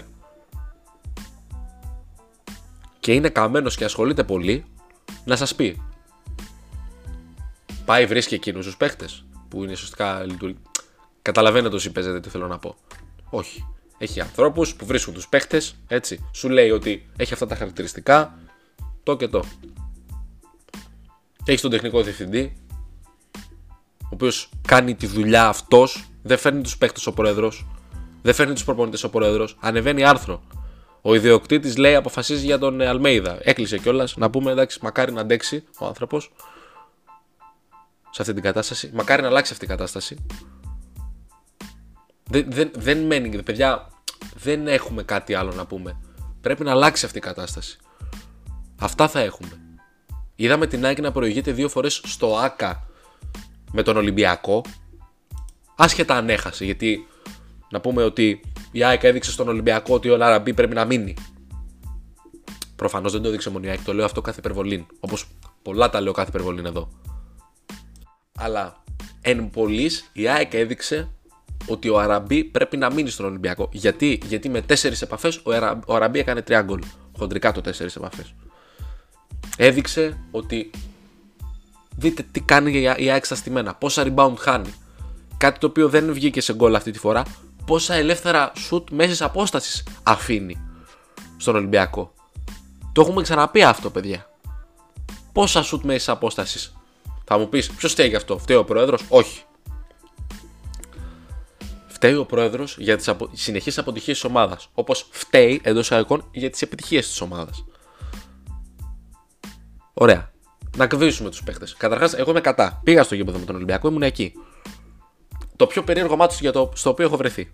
και 3.00 3.14
είναι 3.14 3.30
καμένος 3.30 3.76
και 3.76 3.84
ασχολείται 3.84 4.24
πολύ, 4.24 4.66
να 5.26 5.36
σας 5.36 5.56
πει. 5.56 5.82
Πάει 7.86 8.06
βρίσκει 8.06 8.34
εκείνους 8.34 8.66
τους 8.66 8.78
παίχτες 8.78 9.26
που 9.50 9.64
είναι 9.64 9.76
σωστικά 9.76 10.24
λειτουργικοί. 10.24 10.62
Καταλαβαίνετε 11.22 11.76
όσοι 11.76 11.92
παίζετε 11.92 12.20
τι 12.20 12.30
θέλω 12.30 12.48
να 12.48 12.58
πω. 12.58 12.76
Όχι. 13.30 13.66
Έχει 14.02 14.22
ανθρώπους 14.22 14.76
που 14.76 14.86
βρίσκουν 14.86 15.14
τους 15.14 15.28
παίχτες, 15.28 15.76
έτσι. 15.88 16.30
Σου 16.34 16.50
λέει 16.50 16.70
ότι 16.70 17.10
έχει 17.18 17.34
αυτά 17.34 17.48
τα 17.48 17.56
χαρακτηριστικά, 17.56 18.38
το 19.04 19.16
και 19.18 19.28
το. 19.28 19.44
Έχεις 21.46 21.62
τον 21.62 21.72
τεχνικό 21.72 22.02
διευθυντή, 22.02 22.58
ο 24.04 24.10
οποίος 24.10 24.50
κάνει 24.68 24.96
τη 24.96 25.08
δουλειά 25.08 25.48
αυτός, 25.48 26.10
δεν 26.22 26.38
φέρνει 26.38 26.62
τους 26.62 26.78
παίχτες 26.78 27.08
ο 27.08 27.14
πρόεδρος, 27.14 27.68
δεν 28.22 28.34
φέρνει 28.34 28.54
τους 28.54 28.64
προπονητές 28.64 29.04
ο 29.04 29.10
πρόεδρος, 29.10 29.58
ανεβαίνει 29.60 30.04
άρθρο. 30.04 30.44
Ο 31.02 31.16
ιδιοκτήτης 31.16 31.78
λέει, 31.78 31.96
αποφασίζει 31.96 32.46
για 32.46 32.60
τον 32.60 32.82
Αλμέιδα. 32.82 33.38
Έκλεισε 33.42 33.78
κιόλας. 33.78 34.16
Να 34.16 34.30
πούμε 34.30 34.52
εντάξει, 34.52 34.80
μακάρι 34.82 35.12
να 35.12 35.22
αντέξει 35.22 35.64
ο 35.80 35.86
άνθρωπος 35.86 36.32
σε 38.10 38.22
αυτή 38.22 38.34
την 38.34 38.44
κατάσταση. 38.44 38.92
Μακάρι 38.94 39.22
να 39.22 39.28
αλλάξει 39.28 39.54
αυτή 39.54 39.66
η 39.66 39.68
κατάσταση. 39.68 40.26
Δεν, 42.24 42.46
δεν, 42.50 42.72
δεν 42.76 43.06
μένει, 43.06 43.44
παιδιά, 43.44 43.91
δεν 44.36 44.68
έχουμε 44.68 45.04
κάτι 45.04 45.34
άλλο 45.34 45.54
να 45.54 45.66
πούμε. 45.66 46.00
Πρέπει 46.42 46.64
να 46.64 46.72
αλλάξει 46.72 47.06
αυτή 47.06 47.18
η 47.18 47.22
κατάσταση. 47.22 47.78
Αυτά 48.80 49.08
θα 49.08 49.20
έχουμε. 49.20 49.62
Είδαμε 50.36 50.68
την 50.68 50.82
Nike 50.86 51.02
να 51.02 51.12
προηγείται 51.12 51.52
δύο 51.52 51.70
φορές 51.70 52.02
στο 52.06 52.38
ΆΚΑ 52.38 52.88
με 53.72 53.84
τον 53.84 53.98
Ολυμπιακό. 53.98 54.64
Άσχετα 55.76 56.16
αν 56.16 56.30
έχασε, 56.30 56.66
γιατί 56.66 57.08
να 57.72 57.82
πούμε 57.82 58.04
ότι 58.04 58.42
η 58.72 58.84
ΑΕΚ 58.84 59.04
έδειξε 59.04 59.32
στον 59.32 59.48
Ολυμπιακό 59.48 59.94
ότι 59.94 60.10
ο 60.10 60.18
Λαραμπή 60.18 60.54
πρέπει 60.54 60.74
να 60.74 60.86
μείνει. 60.86 61.16
Προφανώς 62.76 63.12
δεν 63.12 63.22
το 63.22 63.28
έδειξε 63.28 63.50
μόνο 63.50 63.66
η 63.66 63.70
ΑΕΚ, 63.70 63.84
το 63.84 63.94
λέω 63.94 64.06
αυτό 64.06 64.22
κάθε 64.22 64.40
υπερβολή. 64.40 64.88
Όπως 65.00 65.26
πολλά 65.62 65.90
τα 65.90 66.02
λέω 66.02 66.12
κάθε 66.12 66.30
υπερβολή 66.30 66.62
εδώ. 66.66 66.90
Αλλά 68.38 68.84
εν 69.22 69.50
πολλής 69.50 70.10
η 70.14 70.28
ΑΕΚ 70.28 70.54
έδειξε 70.54 71.12
ότι 71.68 71.90
ο 71.90 72.00
Αραμπί 72.00 72.44
πρέπει 72.44 72.78
να 72.78 72.94
μείνει 72.94 73.10
στον 73.10 73.26
Ολυμπιακό. 73.26 73.70
Γιατί, 73.72 74.20
Γιατί 74.26 74.50
με 74.50 74.62
τέσσερις 74.62 75.02
επαφές 75.02 75.40
ο, 75.44 75.52
Αρα, 75.52 75.80
ο 75.86 75.96
Αραμπί 75.96 76.20
έκανε 76.20 76.42
τρία 76.42 76.62
γκολ. 76.62 76.82
Χοντρικά 77.18 77.52
το 77.52 77.62
τέσσερις 77.62 77.96
επαφές. 77.96 78.34
Έδειξε 79.58 80.18
ότι 80.32 80.70
δείτε 81.96 82.26
τι 82.32 82.42
κάνει 82.42 82.82
η 82.98 83.10
ΑΕΚ 83.10 83.26
στα 83.26 83.36
στημένα. 83.36 83.76
Πόσα 83.76 84.04
rebound 84.08 84.34
χάνει. 84.38 84.74
Κάτι 85.38 85.60
το 85.60 85.68
οποίο 85.68 85.90
δεν 85.90 86.14
βγήκε 86.14 86.42
σε 86.42 86.54
γκολ 86.54 86.76
αυτή 86.76 86.92
τη 86.92 87.00
φορά. 87.00 87.24
Πόσα 87.66 87.94
ελεύθερα 87.94 88.52
shoot 88.70 88.84
μέσης 88.92 89.22
απόστασης 89.22 89.84
αφήνει 90.04 90.62
στον 91.38 91.56
Ολυμπιακό. 91.56 92.14
Το 92.94 93.02
έχουμε 93.02 93.22
ξαναπεί 93.22 93.64
αυτό, 93.64 93.90
παιδιά. 93.90 94.30
Πόσα 95.32 95.64
shoot 95.64 95.82
μέσης 95.82 96.10
απόστασης. 96.10 96.74
Θα 97.24 97.38
μου 97.38 97.50
πεις, 97.50 97.72
ποιος 97.72 97.92
φταίει 97.92 98.08
γι' 98.08 98.16
αυτό, 98.16 98.38
φταίει 98.38 98.58
ο 98.58 98.64
πρόεδρος; 98.64 99.02
Όχι. 99.10 99.44
Φταίει 102.02 102.16
ο 102.16 102.26
πρόεδρος 102.26 102.78
για 102.78 102.98
τις 102.98 103.08
απο... 103.08 103.30
συνεχείς 103.34 103.78
αποτυχίες 103.78 104.20
της 104.20 104.30
ομάδας. 104.30 104.70
Όπως 104.74 105.08
φταίει 105.10 105.62
εντός 105.64 105.84
εισαγωγικών 105.84 106.28
για 106.32 106.50
τις 106.50 106.62
επιτυχίες 106.62 107.08
της 107.08 107.22
ομάδας. 107.22 107.66
Ωραία. 109.94 110.32
Να 110.78 110.88
κβήσουμε 110.88 111.30
τους 111.30 111.44
παίχτε. 111.44 111.68
Καταρχάς, 111.78 112.14
εγώ 112.14 112.30
είμαι 112.32 112.42
κατά. 112.42 112.82
Πήγα 112.84 113.04
στο 113.04 113.16
γήπεδο 113.16 113.38
με 113.40 113.46
τον 113.46 113.56
Ολυμπιακό, 113.56 113.88
ήμουν 113.88 114.02
εκεί. 114.02 114.34
Το 115.56 115.68
πιο 115.68 115.84
περίεργο 115.84 116.16
μάτσο 116.16 116.38
για 116.42 116.52
το... 116.52 116.72
στο 116.76 116.90
οποίο 116.90 117.06
έχω 117.06 117.18
βρεθεί. 117.18 117.52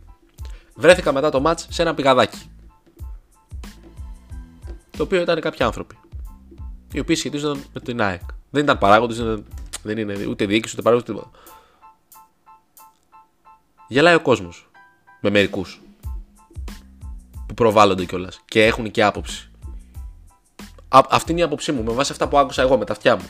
Βρέθηκα 0.75 1.11
μετά 1.11 1.29
το 1.29 1.39
μάτς 1.39 1.67
σε 1.69 1.81
ένα 1.81 1.93
πηγαδάκι. 1.93 2.51
Το 4.97 5.03
οποίο 5.03 5.21
ήταν 5.21 5.39
κάποιοι 5.39 5.65
άνθρωποι. 5.65 5.95
Οι 6.93 6.99
οποίοι 6.99 7.15
σχετίζονταν 7.15 7.63
με 7.73 7.79
την 7.79 8.01
ΑΕΚ. 8.01 8.21
Δεν 8.49 8.63
ήταν 8.63 8.77
παράγοντες, 8.77 9.43
δεν 9.83 9.97
είναι 9.97 10.25
ούτε 10.25 10.45
διοίκηση 10.45 10.73
ούτε 10.73 10.81
παράγοντες 10.81 11.15
τίποτα. 11.15 11.31
Γελάει 13.87 14.15
ο 14.15 14.21
κόσμος. 14.21 14.69
Με 15.21 15.29
μερικούς. 15.29 15.81
Που 17.47 17.53
προβάλλονται 17.53 18.05
κιόλας. 18.05 18.41
Και 18.45 18.65
έχουν 18.65 18.91
και 18.91 19.03
άποψη. 19.03 19.51
Α, 20.87 21.01
αυτή 21.09 21.31
είναι 21.31 21.41
η 21.41 21.43
άποψή 21.43 21.71
μου. 21.71 21.83
Με 21.83 21.91
βάση 21.93 22.11
αυτά 22.11 22.27
που 22.27 22.37
άκουσα 22.37 22.61
εγώ 22.61 22.77
με 22.77 22.85
τα 22.85 22.93
αυτιά 22.93 23.15
μου. 23.15 23.29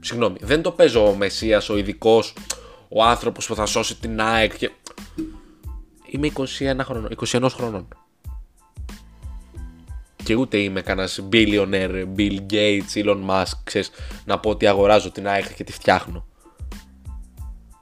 Συγγνώμη. 0.00 0.36
Δεν 0.40 0.62
το 0.62 0.70
παίζω 0.70 1.08
ο 1.08 1.14
Μεσία, 1.14 1.62
ο 1.70 1.76
ειδικός, 1.76 2.34
ο 2.88 3.04
άνθρωπος 3.04 3.46
που 3.46 3.54
θα 3.54 3.66
σώσει 3.66 3.96
την 3.96 4.20
ΑΕΚ. 4.20 4.56
Και... 4.56 4.70
Είμαι 6.06 6.32
21 6.34 6.76
χρονών, 6.80 7.10
21 7.26 7.46
χρονών. 7.50 7.88
Και 10.24 10.34
ούτε 10.34 10.58
είμαι 10.58 10.80
κανένας 10.80 11.20
billionaire, 11.32 12.06
Bill 12.16 12.38
Gates, 12.50 12.92
Elon 12.94 13.26
Musk, 13.28 13.52
ξέρεις, 13.64 13.90
να 14.24 14.38
πω 14.38 14.50
ότι 14.50 14.66
αγοράζω 14.66 15.10
την 15.10 15.28
ΑΕΚ 15.28 15.54
και 15.54 15.64
τη 15.64 15.72
φτιάχνω 15.72 16.26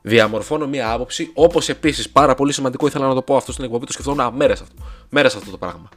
διαμορφώνω 0.02 0.66
μία 0.66 0.92
άποψη. 0.92 1.30
Όπως 1.34 1.68
επίσης 1.68 2.10
πάρα 2.10 2.34
πολύ 2.34 2.52
σημαντικό 2.52 2.86
ήθελα 2.86 3.06
να 3.06 3.14
το 3.14 3.22
πω 3.22 3.36
αυτό 3.36 3.52
στην 3.52 3.64
εκπομπή, 3.64 3.86
το 3.86 3.92
σκεφτόμουν 3.92 4.34
μέρες 4.34 4.60
αυτό. 4.60 4.74
Μέρες 5.08 5.34
αυτό 5.34 5.50
το 5.50 5.58
πράγμα. 5.58 5.88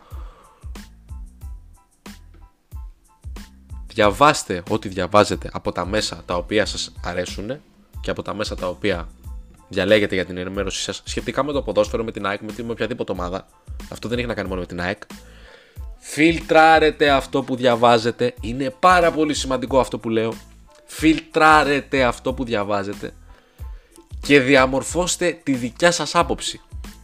Διαβάστε 3.88 4.64
ό,τι 4.70 4.88
διαβάζετε 4.88 5.50
από 5.54 5.72
τα 5.72 5.86
μέσα 5.86 6.24
τα 6.26 6.36
οποία 6.36 6.66
σας 6.66 6.92
αρέσουν 7.04 7.60
και 8.02 8.10
από 8.10 8.22
τα 8.22 8.34
μέσα 8.34 8.56
τα 8.56 8.68
οποία 8.68 9.08
διαλέγετε 9.68 10.16
για 10.16 10.26
την 10.26 10.38
ενημέρωσή 10.38 10.82
σας 10.82 11.02
σχετικά 11.06 11.44
με 11.44 11.52
το 11.52 11.62
ποδόσφαιρο, 11.62 12.04
με 12.04 12.12
την 12.12 12.26
ΑΕΚ, 12.26 12.42
με, 12.42 12.72
οποιαδήποτε 12.72 13.12
ομάδα. 13.12 13.48
Αυτό 13.90 14.08
δεν 14.08 14.18
έχει 14.18 14.28
να 14.28 14.34
κάνει 14.34 14.48
μόνο 14.48 14.60
με 14.60 14.68
την 14.68 14.82
ΑΕΚ. 14.82 15.02
Φιλτράρετε 15.98 17.10
αυτό 17.10 17.44
που 17.44 17.56
διαβάζετε. 17.56 18.34
Είναι 18.42 18.76
πάρα 18.80 19.12
πολύ 19.12 19.34
σημαντικό 19.34 19.80
αυτό 19.80 20.00
που 20.00 20.10
λέω. 20.10 20.34
Φιλτράρετε 20.86 22.04
αυτό 22.04 22.34
που 22.34 22.44
διαβάζετε 22.44 23.14
και 24.24 24.40
διαμορφώστε 24.40 25.32
τη 25.44 25.56
δικιά 25.56 25.92
σας 25.92 26.16
άποψη. 26.16 26.62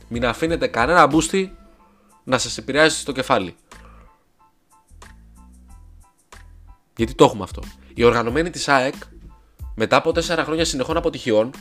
Μην 0.07 0.25
αφήνετε 0.25 0.67
κανένα 0.67 1.07
μπούστι 1.07 1.57
να 2.23 2.37
σας 2.37 2.57
επηρεάζει 2.57 2.99
στο 2.99 3.11
κεφάλι. 3.11 3.55
Γιατί 6.95 7.13
το 7.15 7.23
έχουμε 7.23 7.43
αυτό. 7.43 7.61
Οι 7.93 8.03
οργανωμένοι 8.03 8.49
της 8.49 8.67
ΑΕΚ 8.67 8.93
μετά 9.75 9.95
από 9.95 10.09
4 10.09 10.21
χρόνια 10.21 10.65
συνεχών 10.65 10.97
αποτυχιών 10.97 11.51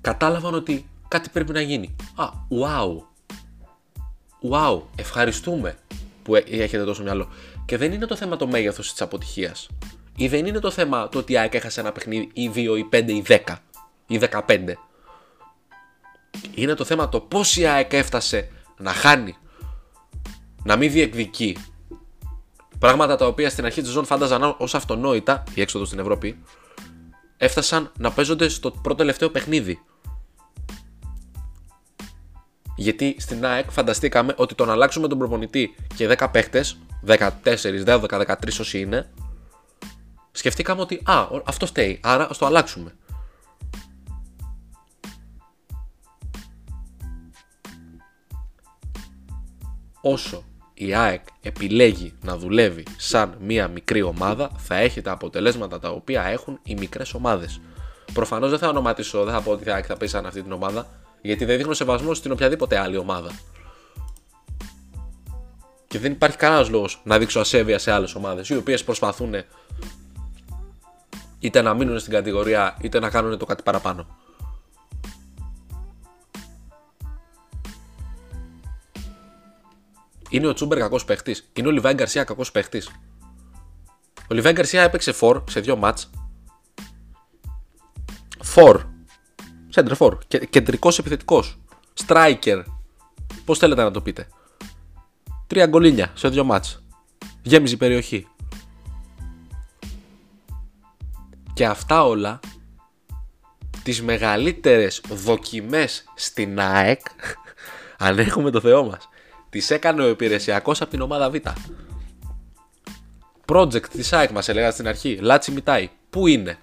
κατάλαβαν 0.00 0.54
ότι 0.54 0.88
κάτι 1.08 1.28
πρέπει 1.28 1.52
να 1.52 1.60
γίνει. 1.60 1.96
Α, 2.14 2.28
wow. 2.50 2.96
Wow, 4.50 4.82
ευχαριστούμε 4.96 5.78
που 6.22 6.34
έχετε 6.34 6.84
τόσο 6.84 7.02
μυαλό. 7.02 7.28
Και 7.64 7.76
δεν 7.76 7.92
είναι 7.92 8.06
το 8.06 8.16
θέμα 8.16 8.36
το 8.36 8.46
μέγεθος 8.46 8.90
της 8.90 9.00
αποτυχίας. 9.00 9.68
Ή 10.16 10.28
δεν 10.28 10.46
είναι 10.46 10.58
το 10.58 10.70
θέμα 10.70 11.08
το 11.08 11.18
ότι 11.18 11.32
η 11.32 11.38
ΑΕΚ 11.38 11.54
έχασε 11.54 11.80
ένα 11.80 11.92
παιχνίδι 11.92 12.30
ή 12.32 12.50
2 12.54 12.56
ή 12.56 12.88
5 12.92 13.04
ή 13.08 13.24
10 13.28 13.38
ή 14.06 14.20
15. 14.46 14.72
Είναι 16.54 16.74
το 16.74 16.84
θέμα 16.84 17.08
το 17.08 17.20
πώς 17.20 17.56
η 17.56 17.66
ΑΕΚ 17.66 17.92
έφτασε 17.92 18.48
να 18.78 18.92
χάνει, 18.92 19.36
να 20.62 20.76
μην 20.76 20.92
διεκδικεί. 20.92 21.56
Πράγματα 22.78 23.16
τα 23.16 23.26
οποία 23.26 23.50
στην 23.50 23.64
αρχή 23.64 23.80
της 23.80 23.90
ζώνη 23.90 24.06
φάνταζαν 24.06 24.54
ως 24.58 24.74
αυτονόητα, 24.74 25.44
η 25.54 25.60
έξοδος 25.60 25.86
στην 25.86 26.00
Ευρώπη, 26.00 26.42
έφτασαν 27.36 27.92
να 27.98 28.12
παίζονται 28.12 28.48
στο 28.48 28.70
πρώτο 28.70 28.94
τελευταίο 28.94 29.30
παιχνίδι. 29.30 29.82
Γιατί 32.76 33.16
στην 33.18 33.46
ΑΕΚ 33.46 33.70
φανταστήκαμε 33.70 34.34
ότι 34.36 34.54
τον 34.54 34.70
αλλάξουμε 34.70 35.08
τον 35.08 35.18
προπονητή 35.18 35.74
και 35.94 36.16
10 36.18 36.28
παίχτες, 36.32 36.78
14, 37.06 37.84
12, 37.84 38.18
13 38.18 38.60
όσοι 38.60 38.80
είναι, 38.80 39.10
σκεφτήκαμε 40.32 40.80
ότι 40.80 41.00
α, 41.04 41.28
αυτό 41.44 41.66
φταίει, 41.66 42.00
άρα 42.02 42.30
ας 42.30 42.38
το 42.38 42.46
αλλάξουμε. 42.46 42.94
Όσο 50.00 50.44
η 50.74 50.94
ΑΕΚ 50.94 51.26
επιλέγει 51.42 52.14
να 52.22 52.36
δουλεύει 52.36 52.84
σαν 52.96 53.36
μία 53.40 53.68
μικρή 53.68 54.02
ομάδα, 54.02 54.50
θα 54.56 54.76
έχει 54.76 55.00
τα 55.00 55.12
αποτελέσματα 55.12 55.78
τα 55.78 55.90
οποία 55.90 56.22
έχουν 56.22 56.58
οι 56.62 56.74
μικρές 56.74 57.14
ομάδες. 57.14 57.60
Προφανώς 58.12 58.50
δεν 58.50 58.58
θα 58.58 58.68
ονοματίσω, 58.68 59.24
δεν 59.24 59.34
θα 59.34 59.40
πω 59.40 59.50
ότι 59.50 59.64
θα, 59.64 59.82
θα 59.82 59.96
πει 59.96 60.06
σαν 60.06 60.26
αυτή 60.26 60.42
την 60.42 60.52
ομάδα, 60.52 60.86
γιατί 61.22 61.44
δεν 61.44 61.56
δείχνω 61.56 61.74
σεβασμό 61.74 62.14
στην 62.14 62.32
οποιαδήποτε 62.32 62.78
άλλη 62.78 62.96
ομάδα. 62.96 63.30
Και 65.86 65.98
δεν 65.98 66.12
υπάρχει 66.12 66.36
κανένας 66.36 66.68
λόγος 66.68 67.00
να 67.04 67.18
δείξω 67.18 67.40
ασέβεια 67.40 67.78
σε 67.78 67.92
άλλες 67.92 68.14
ομάδες, 68.14 68.48
οι 68.48 68.56
οποίες 68.56 68.84
προσπαθούν 68.84 69.34
είτε 71.42 71.62
να 71.62 71.74
μείνουν 71.74 71.98
στην 71.98 72.12
κατηγορία 72.12 72.76
είτε 72.80 73.00
να 73.00 73.10
κάνουν 73.10 73.38
το 73.38 73.46
κάτι 73.46 73.62
παραπάνω. 73.62 74.06
Είναι 80.28 80.46
ο 80.46 80.52
Τσούμπερ 80.52 80.78
κακός 80.78 81.04
παίχτης. 81.04 81.50
Είναι 81.52 81.68
ο 81.68 81.70
Λιβάη 81.70 81.94
Γκαρσία 81.94 82.24
κακός 82.24 82.50
παίχτης. 82.50 82.90
Ο 84.30 84.34
Λιβάη 84.34 84.52
Γκαρσία 84.52 84.82
έπαιξε 84.82 85.12
4 85.20 85.44
σε 85.50 85.60
δύο 85.60 85.76
μάτς. 85.76 86.10
4. 88.54 88.80
Center 89.74 89.94
4. 89.98 90.18
Κεντρικός 90.50 90.98
επιθετικός. 90.98 91.58
Striker. 92.06 92.62
Πώς 93.44 93.58
θέλετε 93.58 93.82
να 93.82 93.90
το 93.90 94.00
πείτε. 94.00 94.28
Τρία 95.46 95.66
γκολίνια 95.66 96.12
σε 96.14 96.28
δύο 96.28 96.44
μάτς. 96.44 96.82
Γέμιζε 97.42 97.74
η 97.74 97.76
περιοχή. 97.76 98.26
Και 101.54 101.66
αυτά 101.66 102.04
όλα 102.04 102.40
τις 103.82 104.02
μεγαλύτερες 104.02 105.02
δοκιμές 105.08 106.04
στην 106.14 106.60
ΑΕΚ 106.60 107.00
αν 107.98 108.18
έχουμε 108.18 108.50
το 108.50 108.60
Θεό 108.60 108.84
μας 108.84 109.08
τις 109.50 109.70
έκανε 109.70 110.02
ο 110.02 110.08
υπηρεσιακός 110.08 110.80
από 110.80 110.90
την 110.90 111.00
ομάδα 111.00 111.30
Β. 111.30 111.34
Project 113.44 113.86
της 113.88 114.12
ΑΕΚ 114.12 114.30
μας 114.30 114.48
έλεγα 114.48 114.70
στην 114.70 114.88
αρχή 114.88 115.18
Λάτσι 115.20 115.50
Μιτάι 115.50 115.90
Πού 116.10 116.26
είναι 116.26 116.58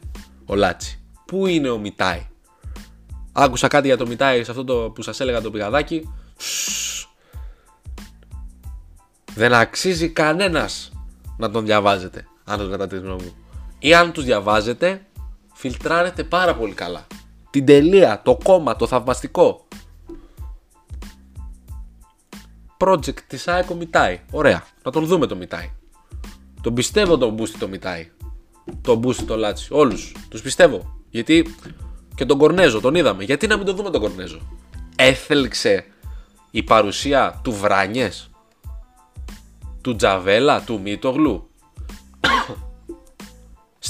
ο 0.46 0.56
Λάτσι; 0.56 1.00
Πού 1.26 1.48
είναι 1.48 1.70
ο 1.70 1.78
Μιτάι 1.78 2.28
Άκουσα 3.32 3.68
κάτι 3.68 3.88
για 3.88 3.98
το 3.98 4.08
Μιτάι 4.08 4.44
σε 4.44 4.52
αυτό 4.52 4.64
το 4.64 4.92
που 4.96 5.02
σας 5.02 5.20
έλεγα 5.20 5.42
το 5.42 5.52
πηγαδάκι. 5.52 6.14
Δεν 9.34 9.54
αξίζει 9.54 10.10
κανένας 10.10 10.92
να 11.38 11.52
τον 11.52 11.66
διαβάζετε 11.66 12.28
αν 12.44 12.58
τον 12.58 12.70
κατά 12.70 12.88
τη 12.88 12.98
γνώμη 12.98 13.24
μου 13.24 13.39
ή 13.80 13.94
αν 13.94 14.12
τους 14.12 14.24
διαβάζετε 14.24 15.06
φιλτράρετε 15.54 16.24
πάρα 16.24 16.56
πολύ 16.56 16.74
καλά. 16.74 17.08
Την 17.50 17.66
τελεία, 17.66 18.22
το 18.24 18.38
κόμμα, 18.44 18.76
το 18.76 18.88
θαυμαστικό. 18.88 19.68
Project 22.78 23.20
της 23.28 23.48
ΑΕΚ 23.48 23.70
Μιτάι 23.70 24.20
ωραία, 24.32 24.66
να 24.84 24.92
τον 24.92 25.06
δούμε 25.06 25.26
το 25.26 25.36
Μιτάι 25.36 25.72
τον 26.62 26.74
πιστεύω 26.74 27.18
τον 27.18 27.34
Μπούστι 27.34 27.58
το 27.58 27.68
Μιτάι 27.68 28.12
τον 28.82 28.98
Μπούστι 28.98 29.24
το 29.24 29.36
Λάτσι, 29.36 29.68
όλους. 29.72 30.16
Τους 30.30 30.42
πιστεύω. 30.42 31.02
Γιατί 31.10 31.56
και 32.16 32.26
τον 32.26 32.38
Κορνέζο 32.38 32.80
τον 32.80 32.96
είδαμε. 32.96 33.24
Γιατί 33.24 33.48
να 33.48 33.58
μην 33.58 33.66
τον 33.66 33.76
δούμε 33.76 33.90
τον 33.90 34.02
Κορνέζο 34.02 34.40
έθελξε 34.96 35.86
η 36.52 36.64
παρουσία 36.64 37.40
του 37.44 37.52
Βράνιες 37.52 38.30
του 39.82 39.96
Τζαβέλα, 39.96 40.62
του 40.62 40.80
Μίτογλου 40.82 41.50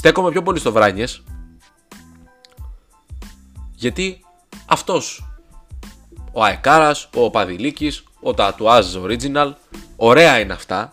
Στέκομαι 0.00 0.30
πιο 0.30 0.42
πολύ 0.42 0.58
στο 0.58 0.72
Βράνιες 0.72 1.22
γιατί 3.74 4.24
αυτός 4.66 5.32
ο 6.32 6.44
Αεκάρας, 6.44 7.08
ο 7.14 7.30
Παδηλίκης, 7.30 8.04
ο 8.20 8.34
Τατουάζ 8.34 8.96
Original 8.96 9.52
ωραία 9.96 10.38
είναι 10.40 10.52
αυτά 10.52 10.90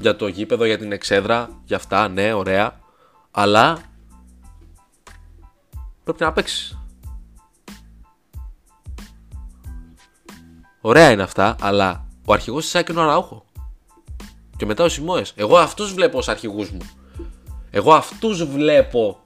για 0.00 0.16
το 0.16 0.26
γήπεδο, 0.26 0.64
για 0.64 0.78
την 0.78 0.92
εξέδρα, 0.92 1.48
για 1.64 1.76
αυτά, 1.76 2.08
ναι, 2.08 2.32
ωραία 2.32 2.80
αλλά 3.30 3.78
πρέπει 6.04 6.22
να 6.22 6.32
παίξεις. 6.32 6.78
Ωραία 10.80 11.10
είναι 11.10 11.22
αυτά, 11.22 11.56
αλλά 11.60 12.06
ο 12.24 12.32
αρχηγός 12.32 12.64
της 12.64 12.74
ΑΕΚ 12.74 12.88
είναι 12.88 13.00
ο 13.00 13.02
Αραούχο. 13.02 13.44
Και 14.56 14.66
μετά 14.66 14.84
ο 14.84 14.88
Σιμόες. 14.88 15.32
Εγώ 15.36 15.58
αυτούς 15.58 15.92
βλέπω 15.92 16.18
ως 16.18 16.28
αρχηγούς 16.28 16.70
μου. 16.70 16.99
Εγώ 17.70 17.92
αυτούς 17.94 18.44
βλέπω 18.44 19.18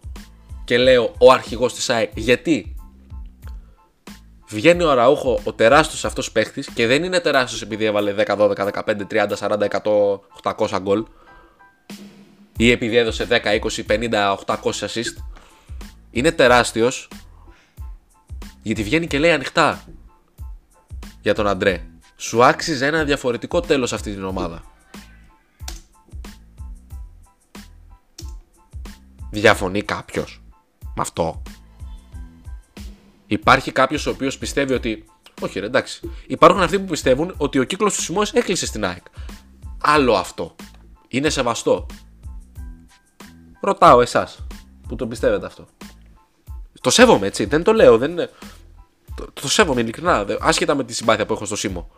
και 0.64 0.78
λέω 0.78 1.14
ο 1.18 1.32
αρχηγός 1.32 1.74
της 1.74 1.90
ΑΕΚ. 1.90 2.10
Γιατί; 2.14 2.74
Βγαίνει 4.48 4.82
ο 4.82 4.90
Αραούχο 4.90 5.40
ο 5.44 5.52
τεράστιος 5.52 6.04
αυτός 6.04 6.32
παίχτης 6.32 6.68
και 6.74 6.86
δεν 6.86 7.04
είναι 7.04 7.20
τεράστιος 7.20 7.62
επειδή 7.62 7.84
έβαλε 7.84 8.14
10, 8.18 8.36
12, 8.36 8.54
15, 8.54 9.06
30, 9.10 9.36
40, 9.38 9.68
100, 9.68 10.20
800 10.42 10.78
γκολ 10.80 11.04
ή 12.56 12.70
επειδή 12.70 12.96
έδωσε 12.96 13.26
10, 13.30 13.40
20, 13.44 13.84
50, 13.88 14.36
800 14.46 14.56
assist. 14.62 15.16
Είναι 16.10 16.32
τεράστιος 16.32 17.08
γιατί 18.62 18.82
βγαίνει 18.82 19.06
και 19.06 19.18
λέει 19.18 19.30
ανοιχτά 19.30 19.84
για 21.22 21.34
τον 21.34 21.46
Αντρέ. 21.46 21.82
Σου 22.16 22.44
άξιζε 22.44 22.86
ένα 22.86 23.04
διαφορετικό 23.04 23.60
τέλος 23.60 23.92
αυτή 23.92 24.12
την 24.14 24.24
ομάδα. 24.24 24.73
Διαφωνεί 29.40 29.82
κάποιος 29.82 30.42
με 30.82 31.02
αυτό; 31.02 31.42
Υπάρχει 33.26 33.72
κάποιος 33.72 34.06
ο 34.06 34.10
οποίος 34.10 34.38
πιστεύει 34.38 34.72
ότι. 34.72 35.04
Όχι, 35.40 35.60
ρε, 35.60 35.66
εντάξει. 35.66 36.10
Υπάρχουν 36.26 36.62
αυτοί 36.62 36.78
που 36.78 36.84
πιστεύουν 36.84 37.34
ότι 37.36 37.58
ο 37.58 37.64
κύκλος 37.64 37.94
του 37.94 38.02
Σιμώε 38.02 38.26
έκλεισε 38.32 38.66
στην 38.66 38.84
ΑΕΚ. 38.84 39.04
Άλλο 39.80 40.14
αυτό. 40.14 40.56
Είναι 41.08 41.28
σεβαστό; 41.28 41.86
Ρωτάω 43.60 44.00
εσάς 44.00 44.46
που 44.88 44.96
το 44.96 45.06
πιστεύετε 45.06 45.46
αυτό. 45.46 45.66
Το 46.80 46.90
σέβομαι 46.90 47.26
έτσι, 47.26 47.44
δεν 47.44 47.62
το 47.62 47.72
λέω. 47.72 47.98
Δεν 47.98 48.10
είναι... 48.10 48.30
το, 49.14 49.30
το 49.32 49.48
σέβομαι 49.48 49.80
ειλικρινά. 49.80 50.26
Άσχετα 50.40 50.74
με 50.74 50.84
τη 50.84 50.94
συμπάθεια 50.94 51.26
που 51.26 51.32
έχω 51.32 51.44
στο 51.44 51.56
Σίμω. 51.56 51.90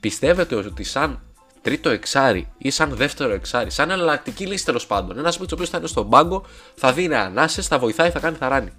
Πιστεύετε 0.00 0.54
ότι 0.54 0.84
σαν 0.84 1.22
τρίτο 1.66 1.88
εξάρι 1.88 2.48
ή 2.58 2.70
σαν 2.70 2.96
δεύτερο 2.96 3.32
εξάρι, 3.32 3.70
σαν 3.70 3.90
εναλλακτική 3.90 4.46
λύση 4.46 4.64
τέλος 4.64 4.86
πάντων. 4.86 5.18
Ένας 5.18 5.38
παίκτη 5.38 5.52
ο 5.52 5.56
οποίος 5.56 5.70
θα 5.70 5.78
είναι 5.78 5.86
στον 5.86 6.10
πάγκο, 6.10 6.44
θα 6.74 6.92
δίνει 6.92 7.14
ανάσες, 7.14 7.66
θα 7.66 7.78
βοηθάει, 7.78 8.10
θα 8.10 8.18
κάνει 8.20 8.36
θαράνι. 8.36 8.72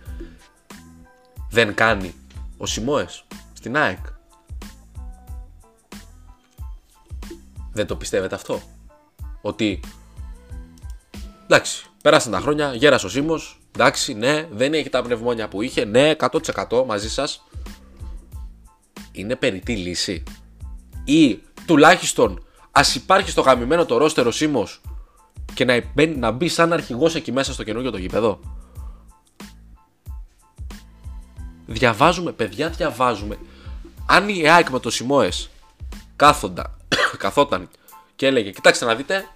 Δεν 1.50 1.74
κάνει 1.74 2.14
ο 2.58 2.66
Σιμόε 2.66 3.06
στην 3.54 3.78
ΑΕΚ. 3.78 3.98
Δεν 7.72 7.88
το 7.88 7.96
πιστεύετε 7.96 8.36
αυτό; 8.36 8.62
Ότι 9.42 9.80
εντάξει, 11.44 11.86
πέρασαν 12.02 12.32
τα 12.32 12.40
χρόνια, 12.40 12.74
γέρασε 12.74 13.06
ο 13.06 13.10
Σίμως. 13.10 13.60
Εντάξει, 13.76 14.14
ναι, 14.14 14.48
δεν 14.52 14.74
έχει 14.74 14.90
τα 14.90 15.02
πνευμόνια 15.02 15.48
που 15.48 15.62
είχε. 15.62 15.86
Ναι, 15.86 16.16
100% 16.20 16.84
μαζί 16.86 17.10
σας. 17.10 17.44
Είναι 19.12 19.36
περιττή 19.36 19.76
λύση. 19.76 20.24
Ή 21.04 21.40
τουλάχιστον 21.66 22.42
ας 22.78 22.96
υπάρχει 22.96 23.30
στο 23.30 23.42
γαμημένο 23.42 23.86
το 23.86 23.98
ρόστερο 23.98 24.32
Σίμω 24.32 24.68
και 25.54 25.66
να, 25.66 25.84
να 26.16 26.32
μπει 26.32 26.48
σαν 26.48 26.74
αρχηγός 26.74 27.16
εκεί 27.16 27.32
μέσα 27.32 27.54
στο 27.54 27.64
καινούργιο 27.64 27.92
το 27.92 27.98
γήπεδο. 27.98 28.40
Διαβάζουμε, 31.66 32.32
παιδιά, 32.32 32.70
διαβάζουμε. 32.70 33.38
Αν 34.06 34.30
η 34.30 34.50
ΑΕΚ 34.50 34.70
με 34.70 34.80
το 34.80 34.90
Σιμόε 34.90 35.30
κάθοντα, 36.16 36.78
καθόταν 37.24 37.70
και 38.16 38.26
έλεγε: 38.26 38.52
Κοιτάξτε 38.52 38.86
να 38.86 38.96
δείτε, 38.96 39.28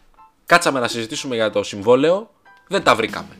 κάτσαμε 0.45 0.79
να 0.79 0.87
συζητήσουμε 0.87 1.35
για 1.35 1.49
το 1.49 1.63
συμβόλαιο, 1.63 2.29
δεν 2.67 2.83
τα 2.83 2.95
βρήκαμε. 2.95 3.37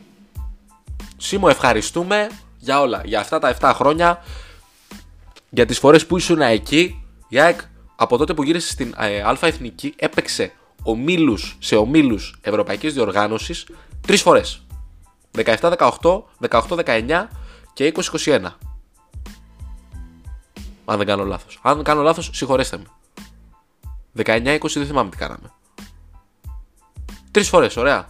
Σίμω, 1.16 1.46
ευχαριστούμε 1.50 2.28
για 2.58 2.80
όλα, 2.80 3.02
για 3.04 3.20
αυτά 3.20 3.38
τα 3.38 3.56
7 3.60 3.72
χρόνια, 3.74 4.24
για 5.50 5.66
τις 5.66 5.78
φορές 5.78 6.06
που 6.06 6.16
ήσουν 6.16 6.40
εκεί. 6.40 7.04
Η 7.28 7.40
ΑΕΚ 7.40 7.60
από 7.96 8.16
τότε 8.16 8.34
που 8.34 8.42
γύρισε 8.42 8.68
στην 8.68 8.94
ε, 8.98 9.20
Α 9.20 9.38
Εθνική 9.40 9.94
έπαιξε 9.96 10.52
ομίλους 10.82 11.56
σε 11.60 11.76
ομίλους 11.76 12.38
Ευρωπαϊκής 12.40 12.94
Διοργάνωσης 12.94 13.66
τρεις 14.06 14.22
φορές. 14.22 14.66
17-18, 15.36 16.22
18-19 16.48 17.26
και 17.72 17.92
20-21. 17.96 18.40
Αν 20.84 20.96
δεν 20.98 21.06
κάνω 21.06 21.24
λάθος. 21.24 21.58
Αν 21.62 21.82
κάνω 21.82 22.02
λάθος, 22.02 22.30
συγχωρέστε 22.32 22.76
με. 22.76 22.84
19-20 24.24 24.58
δεν 24.74 24.86
θυμάμαι 24.86 25.10
τι 25.10 25.16
κάναμε. 25.16 25.52
Τρεις 27.30 27.48
φορές, 27.48 27.76
ωραία. 27.76 28.08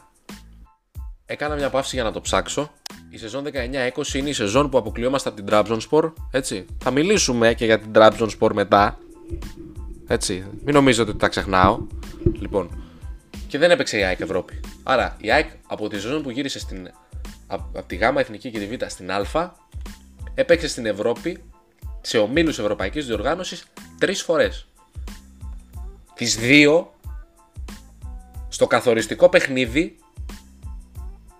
Έκανα 1.26 1.54
μια 1.54 1.70
παύση 1.70 1.94
για 1.94 2.04
να 2.04 2.12
το 2.12 2.20
ψάξω. 2.20 2.70
Η 3.10 3.18
σεζόν 3.18 3.44
19-20 3.44 4.14
είναι 4.14 4.28
η 4.28 4.32
σεζόν 4.32 4.70
που 4.70 4.78
αποκλειόμαστε 4.78 5.28
από 5.28 5.42
την 5.42 5.46
Trabzonspor. 5.50 6.12
Έτσι. 6.30 6.66
Θα 6.78 6.90
μιλήσουμε 6.90 7.54
και 7.54 7.64
για 7.64 7.78
την 7.78 7.90
Trabzonspor 7.94 8.50
μετά. 8.52 8.98
Έτσι. 10.06 10.46
Μην 10.64 10.74
νομίζετε 10.74 11.10
ότι 11.10 11.18
τα 11.18 11.28
ξεχνάω. 11.28 11.78
Λοιπόν. 12.38 12.84
Και 13.48 13.58
δεν 13.58 13.70
έπαιξε 13.70 13.98
η 13.98 14.02
ΑΕΚ 14.02 14.20
Ευρώπη. 14.20 14.60
Άρα 14.82 15.16
η 15.20 15.30
ΑΕΚ 15.30 15.50
από 15.66 15.88
τη 15.88 15.96
ζωή 15.96 16.20
που 16.20 16.30
γύρισε 16.30 16.58
στην, 16.58 16.90
από 17.46 17.82
τη 17.86 17.96
ΓΑΜΑ 17.96 18.20
Εθνική 18.20 18.50
και 18.50 18.58
τη 18.58 18.76
Β 18.76 18.82
στην 18.86 19.10
Α 19.10 19.52
έπαιξε 20.34 20.68
στην 20.68 20.86
Ευρώπη 20.86 21.42
σε 22.00 22.18
ομίλους 22.18 22.58
Ευρωπαϊκής 22.58 23.06
Διοργάνωσης 23.06 23.64
τρεις 23.98 24.22
φορές. 24.22 24.66
Τις 26.14 26.36
δύο 26.36 26.92
στο 28.48 28.66
καθοριστικό 28.66 29.28
παιχνίδι 29.28 29.96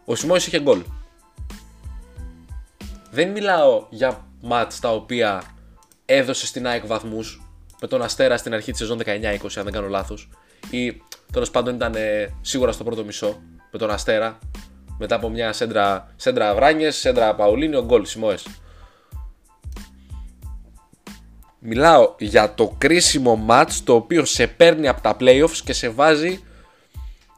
ο 0.05 0.14
Σιμώης 0.14 0.46
είχε 0.46 0.61
γκολ. 0.61 0.83
Δεν 3.11 3.31
μιλάω 3.31 3.87
για 3.90 4.27
μάτς 4.40 4.81
τα 4.81 4.94
οποία 4.94 5.42
έδωσε 6.05 6.46
στην 6.46 6.66
ΑΕΚ 6.66 6.87
βαθμούς 6.87 7.41
με 7.83 7.88
τον 7.88 8.03
Αστέρα 8.03 8.37
στην 8.37 8.55
αρχή 8.55 8.71
της 8.71 8.81
σεζόν 8.81 8.99
19-20, 8.99 9.05
αν 9.57 9.64
δεν 9.64 9.73
κάνω 9.73 9.88
λάθος. 9.88 10.29
Ή 10.71 11.03
Τέλος 11.33 11.51
πάντων 11.51 11.75
ήταν 11.75 11.95
ε, 11.95 12.35
σίγουρα 12.40 12.73
στο 12.73 12.85
πρώτο 12.85 13.05
μισό 13.05 13.40
με 13.71 13.79
τον 13.79 13.90
Αστέρα. 13.90 14.38
Μετά 14.99 15.14
από 15.14 15.29
μια 15.29 15.53
σέντρα, 15.53 16.12
σέντρα 16.16 16.55
Βράνιες, 16.55 16.97
σέντρα 16.97 17.35
Παουλίνιο, 17.35 17.85
γκολ 17.85 18.05
Σιμόε. 18.05 18.37
Μιλάω 21.59 22.14
για 22.18 22.55
το 22.55 22.75
κρίσιμο 22.79 23.45
match 23.49 23.73
το 23.85 23.95
οποίο 23.95 24.25
σε 24.25 24.47
παίρνει 24.47 24.88
από 24.88 25.01
τα 25.01 25.16
playoffs 25.21 25.61
και 25.64 25.73
σε 25.73 25.88
βάζει 25.88 26.40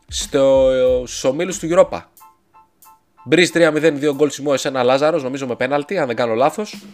στο, 0.08 0.70
στους 1.04 1.24
ομίλους 1.24 1.58
του 1.58 1.68
Europa. 1.70 2.02
Μπρίζ 3.24 3.50
3-0, 3.54 4.08
2 4.10 4.14
γκολ 4.14 4.30
Σιμόε, 4.30 4.58
ένα 4.62 4.82
Λάζαρος, 4.82 5.22
νομίζω 5.22 5.46
με 5.46 5.56
πέναλτι, 5.56 5.98
αν 5.98 6.06
δεν 6.06 6.16
κάνω 6.16 6.34
λάθος. 6.34 6.84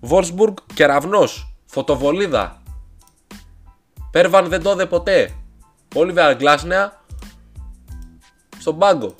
Βόρσμπουργκ, 0.00 0.54
κεραυνός, 0.74 1.49
φωτοβολίδα. 1.70 2.62
Πέρβαν 4.10 4.48
δεν 4.48 4.62
το 4.62 4.74
δε 4.74 4.86
ποτέ. 4.86 5.34
Όλιβερ 5.94 6.36
Γκλάσνεα 6.36 7.00
στον 8.58 8.78
πάγκο. 8.78 9.14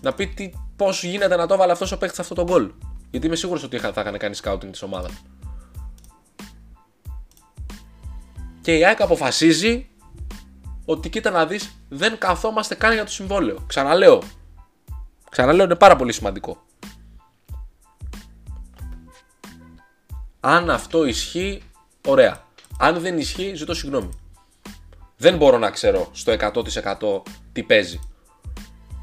Να 0.00 0.12
πει 0.12 0.26
τι, 0.26 0.50
πώς 0.76 1.04
γίνεται 1.04 1.36
να 1.36 1.46
το 1.46 1.56
βάλει 1.56 1.72
αυτός 1.72 1.92
ο 1.92 1.98
παίχτης 1.98 2.18
αυτό 2.18 2.34
το 2.34 2.44
γκολ. 2.44 2.72
Γιατί 3.10 3.26
είμαι 3.26 3.36
σίγουρος 3.36 3.62
ότι 3.62 3.78
θα 3.78 3.92
έκανε 3.96 4.16
κάνει 4.16 4.36
scouting 4.42 4.68
της 4.70 4.82
ομάδας. 4.82 5.12
Και 8.60 8.76
η 8.76 8.84
ΑΕΚ 8.84 9.00
αποφασίζει 9.00 9.88
ότι 10.84 11.08
κοίτα 11.08 11.30
να 11.30 11.46
δεις 11.46 11.74
δεν 11.88 12.18
καθόμαστε 12.18 12.74
καν 12.74 12.92
για 12.92 13.04
το 13.04 13.10
συμβόλαιο. 13.10 13.64
Ξαναλέω. 13.66 14.22
Ξαναλέω 15.30 15.64
είναι 15.64 15.74
πάρα 15.74 15.96
πολύ 15.96 16.12
σημαντικό. 16.12 16.62
Αν 20.46 20.70
αυτό 20.70 21.04
ισχύει, 21.04 21.62
ωραία. 22.06 22.42
Αν 22.78 23.00
δεν 23.00 23.18
ισχύει, 23.18 23.54
ζητώ 23.54 23.74
συγγνώμη. 23.74 24.08
Δεν 25.16 25.36
μπορώ 25.36 25.58
να 25.58 25.70
ξέρω 25.70 26.08
στο 26.12 26.36
100% 27.00 27.22
τι 27.52 27.62
παίζει. 27.62 28.00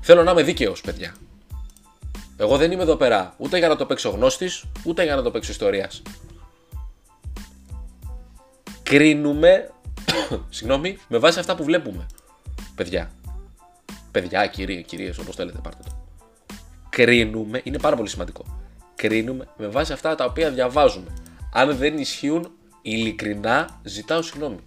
Θέλω 0.02 0.24
να 0.24 0.32
είμαι 0.32 0.44
δίκαιος, 0.44 0.82
παιδιά. 0.82 1.16
Εγώ 2.38 2.58
δεν 2.58 2.72
είμαι 2.72 2.82
εδώ 2.82 2.96
πέρα 2.96 3.34
ούτε 3.38 3.58
για 3.58 3.68
να 3.68 3.76
το 3.76 3.86
παίξω 3.86 4.10
γνώστης, 4.10 4.64
ούτε 4.84 5.04
για 5.04 5.16
να 5.16 5.22
το 5.22 5.32
παίξω 5.32 5.52
ιστορίας. 5.52 6.02
Κρίνουμε, 8.84 9.72
συγγνώμη, 10.50 10.98
με 11.08 11.18
βάση 11.18 11.40
αυτά 11.40 11.56
που 11.56 11.64
βλέπουμε. 11.64 12.06
Παιδιά. 12.76 13.12
Παιδιά, 14.12 14.48
κυρίε, 14.48 14.82
κυρίες, 14.82 15.18
όπως 15.18 15.36
θέλετε, 15.36 15.60
πάρτε 15.64 15.84
το. 15.86 15.92
Κρίνουμε, 16.90 17.62
είναι 17.64 17.80
πάρα 17.80 17.96
πολύ 17.96 18.10
σημαντικό. 18.10 18.46
Κρίνουμε 18.96 19.48
με 19.58 19.68
βάση 19.68 19.94
αυτά 19.94 20.16
τα 20.16 20.26
οποία 20.26 20.50
διαβάζουμε. 20.50 21.14
Αν 21.54 21.78
δεν 21.78 21.98
ισχύουν, 21.98 22.52
ειλικρινά 22.82 23.80
ζητάω 23.84 24.22
συγγνώμη. 24.22 24.60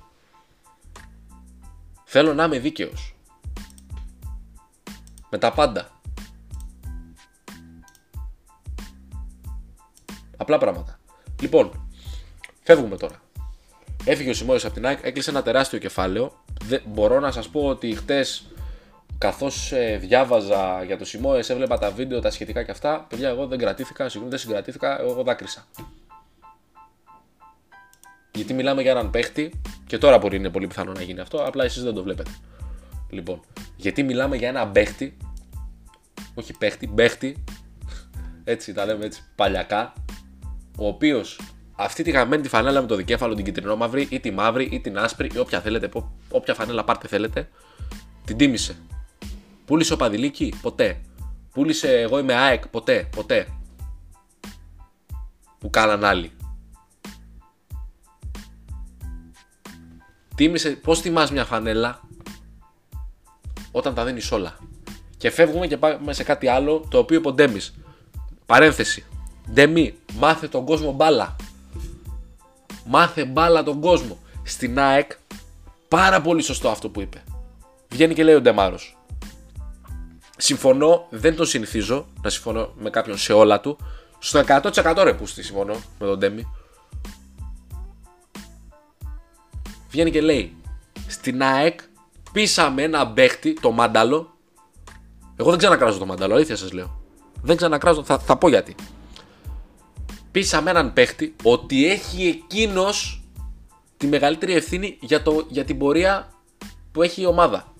Θέλω 2.04 2.34
να 2.34 2.44
είμαι 2.44 2.58
δίκαιος. 2.58 3.16
Με 5.30 5.38
τα 5.38 5.52
πάντα. 5.52 5.88
Απλά 10.36 10.58
πράγματα. 10.58 10.98
Λοιπόν, 11.40 11.88
φεύγουμε 12.62 12.96
τώρα. 12.96 13.22
Έφυγε 14.04 14.30
ο 14.30 14.34
Σιμώης 14.34 14.64
από 14.64 14.74
την 14.74 14.86
ΑΕΚ, 14.86 14.98
έκλεισε 15.02 15.30
ένα 15.30 15.42
τεράστιο 15.42 15.78
κεφάλαιο. 15.78 16.44
Δεν, 16.64 16.82
μπορώ 16.86 17.20
να 17.20 17.30
σας 17.30 17.48
πω 17.48 17.66
ότι 17.66 17.94
χτες 17.94 18.46
καθώς 19.18 19.72
ε, 19.72 19.96
διάβαζα 19.96 20.84
για 20.84 20.98
το 20.98 21.04
Σιμώες, 21.04 21.50
έβλεπα 21.50 21.78
τα 21.78 21.90
βίντεο, 21.90 22.20
τα 22.20 22.30
σχετικά 22.30 22.62
και 22.62 22.70
αυτά, 22.70 23.06
παιδιά 23.08 23.28
εγώ 23.28 23.46
δεν 23.46 23.58
κρατήθηκα, 23.58 24.04
συγγνώμη 24.04 24.30
δεν 24.30 24.38
συγκρατήθηκα, 24.38 25.00
εγώ 25.00 25.22
δάκρυσα. 25.22 25.66
Γιατί 28.34 28.54
μιλάμε 28.54 28.82
για 28.82 28.90
έναν 28.90 29.10
παίχτη, 29.10 29.60
και 29.86 29.98
τώρα 29.98 30.18
μπορεί 30.18 30.36
είναι 30.36 30.50
πολύ 30.50 30.66
πιθανό 30.66 30.92
να 30.92 31.02
γίνει 31.02 31.20
αυτό, 31.20 31.44
απλά 31.44 31.64
εσείς 31.64 31.82
δεν 31.82 31.94
το 31.94 32.02
βλέπετε. 32.02 32.30
Λοιπόν, 33.10 33.40
γιατί 33.76 34.02
μιλάμε 34.02 34.36
για 34.36 34.48
έναν 34.48 34.72
παίχτη, 34.72 35.16
όχι 36.34 36.52
παίχτη, 36.58 36.86
παίχτη, 36.86 37.44
έτσι 38.44 38.72
τα 38.72 38.84
λέμε 38.84 39.04
έτσι 39.04 39.22
παλιακά, 39.34 39.92
ο 40.78 40.86
οποίος 40.86 41.40
αυτή 41.76 42.02
τη 42.02 42.10
γαμμένη 42.10 42.42
τη 42.42 42.48
φανέλα 42.48 42.80
με 42.80 42.86
το 42.86 42.96
δικέφαλο, 42.96 43.34
την 43.34 43.44
κυτρινό 43.44 43.76
μαύρη 43.76 44.06
ή 44.10 44.20
τη 44.20 44.30
μαύρη 44.30 44.68
ή 44.72 44.80
την 44.80 44.98
άσπρη 44.98 45.30
ή 45.34 45.38
όποια 45.38 45.60
θέλετε, 45.60 45.88
όποια 46.30 46.54
φανέλα 46.54 46.84
πάρτε 46.84 47.08
θέλετε, 47.08 47.48
την 48.24 48.36
τίμησε. 48.36 48.76
Πούλησε 49.64 49.92
ο 49.92 49.96
Παδηλίκη, 49.96 50.54
ποτέ. 50.62 51.00
Πούλησε 51.52 52.00
εγώ 52.00 52.18
είμαι 52.18 52.34
ΑΕΚ, 52.34 52.68
ποτέ, 52.68 53.08
ποτέ. 53.16 53.46
Που 55.58 55.70
κάναν 55.70 56.04
άλλοι. 56.04 56.30
Τίμησε, 60.34 60.70
πώς 60.70 61.00
τιμάς 61.00 61.30
μια 61.30 61.44
φανέλα 61.44 62.00
όταν 63.72 63.94
τα 63.94 64.04
δίνεις 64.04 64.32
όλα; 64.32 64.56
Και 65.16 65.30
φεύγουμε 65.30 65.66
και 65.66 65.76
πάμε 65.76 66.12
σε 66.12 66.22
κάτι 66.22 66.48
άλλο 66.48 66.84
το 66.88 66.98
οποίο 66.98 67.18
είπε 67.18 67.60
Παρένθεση. 68.46 69.04
Ντέμι, 69.52 69.94
μάθε 70.12 70.48
τον 70.48 70.64
κόσμο 70.64 70.92
μπάλα. 70.92 71.36
Μάθε 72.84 73.24
μπάλα 73.24 73.62
τον 73.62 73.80
κόσμο. 73.80 74.18
Στην 74.42 74.78
ΑΕΚ, 74.78 75.12
πάρα 75.88 76.20
πολύ 76.20 76.42
σωστό 76.42 76.68
αυτό 76.68 76.88
που 76.88 77.00
είπε. 77.00 77.22
Βγαίνει 77.90 78.14
και 78.14 78.24
λέει 78.24 78.34
ο 78.34 78.40
Ντεμάρος. 78.40 78.98
Συμφωνώ, 80.36 81.06
δεν 81.10 81.36
το 81.36 81.44
συνηθίζω 81.44 82.06
να 82.22 82.30
συμφωνώ 82.30 82.72
με 82.78 82.90
κάποιον 82.90 83.18
σε 83.18 83.32
όλα 83.32 83.60
του. 83.60 83.78
Στο 84.18 84.44
100% 84.46 85.02
ρε 85.04 85.12
που 85.12 85.26
συμφωνώ 85.26 85.74
με 85.98 86.06
τον 86.06 86.18
Ντέμι. 86.18 86.46
Βγαίνει 89.94 90.10
και 90.10 90.20
λέει 90.20 90.56
στην 91.06 91.42
ΑΕΚ 91.42 91.80
πήσαμε 92.32 92.82
ένα 92.82 93.04
μπέχτη, 93.04 93.52
το 93.52 93.70
μάνταλο. 93.70 94.36
Εγώ 95.36 95.50
δεν 95.50 95.58
ξανακράζω 95.58 95.98
το 95.98 96.06
μάνταλο, 96.06 96.34
αλήθεια 96.34 96.56
σας 96.56 96.72
λέω. 96.72 97.00
Δεν 97.42 97.56
ξανακράζω, 97.56 98.04
θα, 98.04 98.18
θα 98.18 98.36
πω 98.36 98.48
γιατί. 98.48 98.74
Πήσαμε 100.30 100.70
έναν 100.70 100.92
παίχτη 100.92 101.34
ότι 101.42 101.86
έχει 101.90 102.26
εκείνος 102.26 103.22
τη 103.96 104.06
μεγαλύτερη 104.06 104.52
ευθύνη 104.54 104.98
για, 105.00 105.22
το, 105.22 105.46
για 105.48 105.64
την 105.64 105.78
πορεία 105.78 106.32
που 106.92 107.02
έχει 107.02 107.22
η 107.22 107.26
ομάδα. 107.26 107.72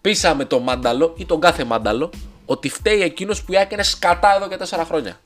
Πήσαμε 0.00 0.44
το 0.44 0.60
μάνταλο 0.60 1.14
ή 1.16 1.26
τον 1.26 1.40
κάθε 1.40 1.64
μάνταλο 1.64 2.10
ότι 2.46 2.68
φταίει 2.68 3.00
εκείνος 3.00 3.44
που 3.44 3.52
η 3.52 3.56
ΑΕΚ 3.56 3.72
είναι 3.72 3.82
σκατά 3.82 4.34
εδώ 4.34 4.48
και 4.48 4.58
4 4.70 4.82
χρόνια. 4.86 5.20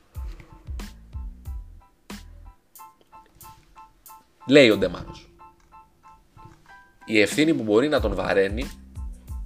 Λέει 4.49 4.69
ο 4.69 4.77
Ντεμάρο. 4.77 5.15
Η 7.05 7.19
ευθύνη 7.21 7.53
που 7.53 7.63
μπορεί 7.63 7.87
να 7.87 8.01
τον 8.01 8.15
βαραίνει 8.15 8.71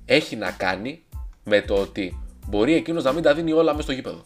έχει 0.06 0.36
να 0.36 0.52
κάνει 0.52 1.04
με 1.44 1.62
το 1.62 1.76
ότι 1.76 2.20
μπορεί 2.48 2.74
εκείνος 2.74 3.04
να 3.04 3.12
μην 3.12 3.24
τα 3.24 3.34
δίνει 3.34 3.52
όλα 3.52 3.72
μέσα 3.72 3.84
στο 3.84 3.92
γήπεδο. 3.92 4.22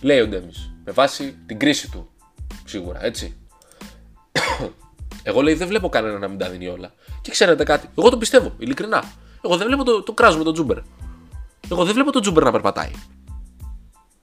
Λέει 0.00 0.20
ο 0.20 0.28
Ντέμις, 0.28 0.74
με 0.84 0.92
βάση 0.92 1.38
την 1.46 1.58
κρίση 1.58 1.90
του, 1.90 2.10
σίγουρα, 2.64 3.04
έτσι. 3.04 3.36
Εγώ 5.22 5.42
λέει 5.42 5.54
δεν 5.54 5.68
βλέπω 5.68 5.88
κανένα 5.88 6.18
να 6.18 6.28
μην 6.28 6.38
τα 6.38 6.50
δίνει 6.50 6.66
όλα. 6.66 6.92
Και 7.22 7.30
ξέρετε 7.30 7.64
κάτι, 7.64 7.88
εγώ 7.98 8.10
το 8.10 8.18
πιστεύω, 8.18 8.54
ειλικρινά. 8.58 9.04
Εγώ 9.42 9.56
δεν 9.56 9.66
βλέπω 9.66 9.84
το, 9.84 10.02
το 10.02 10.12
κράζο 10.12 10.38
με 10.38 10.44
τον 10.44 10.52
Τζούμπερ. 10.52 10.78
Εγώ 11.70 11.84
δεν 11.84 11.94
βλέπω 11.94 12.12
τον 12.12 12.22
Τζούμπερ 12.22 12.44
να 12.44 12.50
περπατάει. 12.50 12.90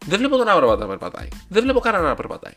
Δεν 0.06 0.18
βλέπω 0.18 0.38
τον 0.38 0.48
Άβραμπα 0.48 0.76
να 0.76 0.88
περπατάει. 0.88 1.28
Δεν 1.50 1.64
βλέπω 1.64 1.80
κανένα 1.80 2.08
να 2.08 2.16
περπατάει. 2.16 2.54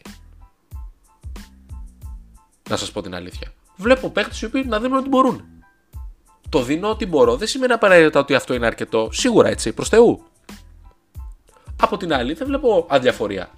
Να 2.68 2.77
σας 2.77 2.92
πω 2.92 3.03
την 3.03 3.14
αλήθεια. 3.14 3.53
Βλέπω 3.77 4.11
παίχτες 4.11 4.40
οι 4.40 4.44
οποίοι 4.44 4.64
να 4.68 4.81
δίνουν 4.81 4.98
ό,τι 4.98 5.09
μπορούν. 5.09 5.44
Το 6.48 6.62
δίνω 6.62 6.90
ό,τι 6.90 7.07
μπορώ 7.07 7.37
δεν 7.37 7.48
σημαίνει 7.48 7.72
απαραίτητα 7.72 8.20
ότι 8.20 8.35
αυτό 8.35 8.55
είναι 8.55 8.66
αρκετό. 8.66 9.09
Σίγουρα 9.12 9.48
έτσι, 9.48 9.72
προς 9.72 9.88
Θεού. 9.88 10.24
Από 11.81 11.96
την 11.96 12.12
άλλη, 12.12 12.33
δεν 12.33 12.46
βλέπω 12.46 12.87
αδιαφορία. 12.88 13.50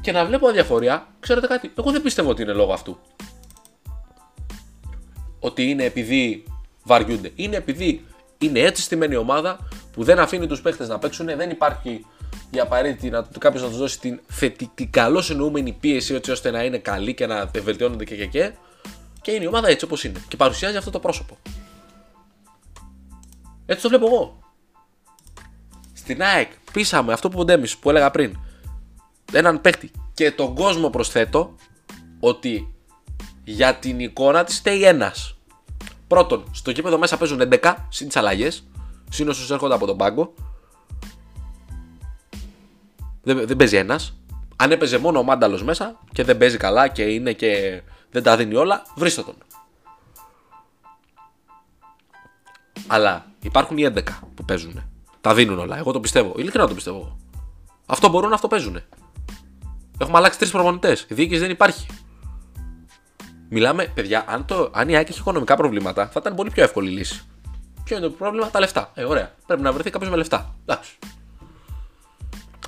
Και 0.00 0.12
να 0.12 0.24
βλέπω 0.24 0.48
αδιαφορία, 0.48 1.06
ξέρετε 1.20 1.46
κάτι, 1.46 1.72
εγώ 1.78 1.90
δεν 1.90 2.02
πιστεύω 2.02 2.30
ότι 2.30 2.42
είναι 2.42 2.52
λόγω 2.52 2.72
αυτού. 2.72 2.98
Ότι 5.40 5.70
είναι 5.70 5.84
επειδή 5.84 6.44
βαριούνται. 6.82 7.32
Είναι 7.34 7.56
επειδή 7.56 8.04
είναι 8.38 8.60
έτσι 8.60 8.82
στημένη 8.82 9.16
ομάδα 9.16 9.58
που 9.92 10.04
δεν 10.04 10.18
αφήνει 10.18 10.46
τους 10.46 10.62
παίχτες 10.62 10.88
να 10.88 10.98
παίξουν, 10.98 11.26
δεν 11.26 11.50
υπάρχει 11.50 12.06
η 12.54 12.60
απαραίτητη 12.60 13.10
να 13.10 13.26
κάποιος 13.38 13.62
να 13.62 13.68
τους 13.68 13.78
δώσει 13.78 14.00
την, 14.00 14.20
θετική, 14.26 14.86
καλώς 14.86 15.30
εννοούμενη 15.30 15.72
πίεση 15.72 16.14
έτσι 16.14 16.30
ώστε 16.30 16.50
να 16.50 16.64
είναι 16.64 16.78
καλή 16.78 17.14
και 17.14 17.26
να 17.26 17.46
βελτιώνονται 17.46 18.04
και 18.04 18.16
και 18.16 18.26
και. 18.26 18.52
Και 19.20 19.30
είναι 19.30 19.44
η 19.44 19.46
ομάδα 19.46 19.68
έτσι 19.68 19.84
όπως 19.84 20.04
είναι. 20.04 20.24
Και 20.28 20.36
παρουσιάζει 20.36 20.76
αυτό 20.76 20.90
το 20.90 20.98
πρόσωπο. 20.98 21.38
Έτσι 23.66 23.82
το 23.82 23.88
βλέπω 23.88 24.06
εγώ. 24.06 24.38
Στην 25.92 26.22
ΑΕΚ 26.22 26.50
πείσαμε 26.72 27.12
αυτό 27.12 27.28
που 27.28 27.36
ποντέμει 27.36 27.68
που 27.80 27.90
έλεγα 27.90 28.10
πριν. 28.10 28.38
Έναν 29.32 29.60
παίκτη. 29.60 29.90
Και 30.14 30.32
τον 30.32 30.54
κόσμο 30.54 30.90
προσθέτω 30.90 31.54
ότι 32.20 32.74
για 33.44 33.74
την 33.74 34.00
εικόνα 34.00 34.44
της 34.44 34.56
φταίει 34.56 34.84
ένας. 34.84 35.36
Πρώτον, 36.06 36.44
στο 36.52 36.72
κήπεδο 36.72 36.98
μέσα 36.98 37.16
παίζουν 37.16 37.40
11 37.40 37.74
συν 37.88 38.06
τις 38.06 38.16
αλλαγές. 38.16 38.64
Συν 39.10 39.28
όσους 39.28 39.50
έρχονται 39.50 39.74
από 39.74 39.86
τον 39.86 39.96
πάγκο. 39.96 40.34
Δεν, 43.22 43.46
δεν 43.46 43.56
παίζει 43.56 43.76
ένας. 43.76 44.16
Αν 44.56 44.70
έπαιζε 44.70 44.98
μόνο 44.98 45.18
ο 45.18 45.22
Μάνταλος 45.22 45.62
μέσα 45.62 45.98
και 46.12 46.24
δεν 46.24 46.38
παίζει 46.38 46.56
καλά 46.56 46.88
και 46.88 47.02
είναι 47.02 47.32
και 47.32 47.82
δεν 48.10 48.22
τα 48.22 48.36
δίνει 48.36 48.54
όλα, 48.54 48.82
βρίστε 48.96 49.22
τον. 49.22 49.34
Αλλά 52.86 53.26
υπάρχουν 53.42 53.78
οι 53.78 53.92
11 53.94 54.00
που 54.34 54.44
παίζουν. 54.44 54.82
Τα 55.20 55.34
δίνουν 55.34 55.58
όλα. 55.58 55.78
Εγώ 55.78 55.92
το 55.92 56.00
πιστεύω. 56.00 56.34
Ειλικρινά 56.36 56.66
το 56.66 56.74
πιστεύω 56.74 56.96
εγώ. 56.96 57.16
Αυτό 57.86 58.08
μπορούν, 58.08 58.32
αυτό 58.32 58.48
παίζουν. 58.48 58.80
Έχουμε 59.98 60.16
αλλάξει 60.16 60.38
τρεις 60.38 60.50
προπονητές. 60.50 61.06
Η 61.08 61.14
διοίκηση 61.14 61.40
δεν 61.40 61.50
υπάρχει. 61.50 61.86
Μιλάμε, 63.48 63.86
παιδιά, 63.94 64.24
αν, 64.26 64.44
το, 64.44 64.70
αν 64.72 64.88
η 64.88 64.96
ΑΕΚ 64.96 65.08
έχει 65.08 65.18
οικονομικά 65.18 65.56
προβλήματα, 65.56 66.06
θα 66.06 66.20
ήταν 66.20 66.34
πολύ 66.34 66.50
πιο 66.50 66.62
εύκολη 66.62 66.90
η 66.90 66.92
λύση. 66.92 67.22
Ποιο 67.84 67.96
είναι 67.96 68.06
το 68.06 68.12
πρόβλημα, 68.12 68.50
τα 68.50 68.60
λεφτά. 68.60 68.90
Ε, 68.94 69.04
ωραία. 69.04 69.32
Πρέπει 69.46 69.62
να 69.62 69.72
βρεθεί 69.72 69.90
κάποιος 69.90 70.10
με 70.10 70.16
λεφτά. 70.16 70.54
Εντάξει. 70.66 70.98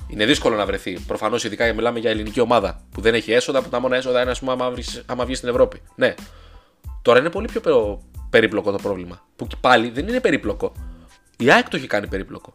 Είναι 0.07 0.25
δύσκολο 0.25 0.55
να 0.55 0.65
βρεθεί. 0.65 0.99
Προφανώς, 0.99 1.43
ειδικά 1.43 1.73
μιλάμε 1.73 1.99
για 1.99 2.09
ελληνική 2.09 2.39
ομάδα 2.39 2.81
που 2.91 3.01
δεν 3.01 3.13
έχει 3.13 3.31
έσοδα, 3.31 3.61
που 3.61 3.69
τα 3.69 3.79
μόνα 3.79 3.95
έσοδα 3.95 4.21
είναι, 4.21 4.31
ας 4.31 4.39
πούμε, 4.39 4.51
άμα, 4.51 4.71
βρεις, 4.71 5.03
άμα 5.05 5.25
βγεις 5.25 5.37
στην 5.37 5.49
Ευρώπη. 5.49 5.81
Ναι. 5.95 6.13
Τώρα 7.01 7.19
είναι 7.19 7.29
πολύ 7.29 7.47
πιο 7.47 8.01
περίπλοκο 8.29 8.71
το 8.71 8.77
πρόβλημα. 8.77 9.25
Που 9.35 9.47
και 9.47 9.55
πάλι 9.61 9.89
δεν 9.89 10.07
είναι 10.07 10.19
περίπλοκο. 10.19 10.71
Η 11.37 11.51
ΑΕΚ 11.51 11.69
το 11.69 11.77
έχει 11.77 11.87
κάνει 11.87 12.07
περίπλοκο. 12.07 12.53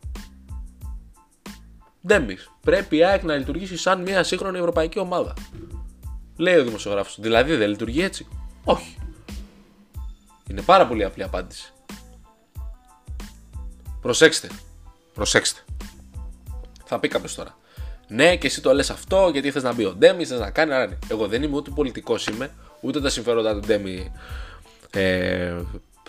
Ντέμπι. 2.06 2.38
Πρέπει 2.60 2.96
η 2.96 3.04
ΑΕΚ 3.04 3.22
να 3.22 3.36
λειτουργήσει 3.36 3.76
σαν 3.76 4.02
μια 4.02 4.22
σύγχρονη 4.22 4.58
ευρωπαϊκή 4.58 4.98
ομάδα. 4.98 5.34
Λέει 6.36 6.56
ο 6.56 6.64
δημοσιογράφος. 6.64 7.20
Δηλαδή 7.20 7.54
δεν 7.54 7.68
λειτουργεί 7.68 8.02
έτσι; 8.02 8.26
Όχι. 8.64 8.96
Είναι 10.50 10.62
πάρα 10.62 10.86
πολύ 10.86 11.04
απλή 11.04 11.22
απάντηση. 11.22 11.72
Προσέξτε. 14.00 14.48
Προσέξτε. 15.14 15.60
Θα 16.90 16.98
πει 16.98 17.08
κάποιο 17.08 17.30
τώρα. 17.36 17.56
Ναι, 18.08 18.36
και 18.36 18.46
εσύ 18.46 18.60
το 18.60 18.74
λες 18.74 18.90
αυτό 18.90 19.28
γιατί 19.32 19.50
θες 19.50 19.62
να 19.62 19.72
μπει 19.72 19.84
ο 19.84 19.94
Ντέμι, 19.94 20.24
θες 20.24 20.38
να 20.38 20.50
κάνει. 20.50 20.72
Άρα, 20.72 20.98
εγώ 21.08 21.26
δεν 21.26 21.42
είμαι 21.42 21.56
ούτε 21.56 21.70
πολιτικός 21.74 22.26
είμαι, 22.26 22.50
ούτε 22.80 23.00
τα 23.00 23.08
συμφέροντα 23.08 23.54
του 23.54 23.60
Ντέμι 23.66 24.12
ε, 24.90 25.54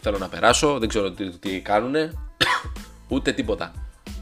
θέλω 0.01 0.17
να 0.17 0.27
περάσω. 0.27 0.79
Δεν 0.79 0.89
ξέρω 0.89 1.11
τι, 1.11 1.29
τι 1.29 1.59
κάνουν, 1.59 1.95
ούτε 3.13 3.31
τίποτα. 3.31 3.73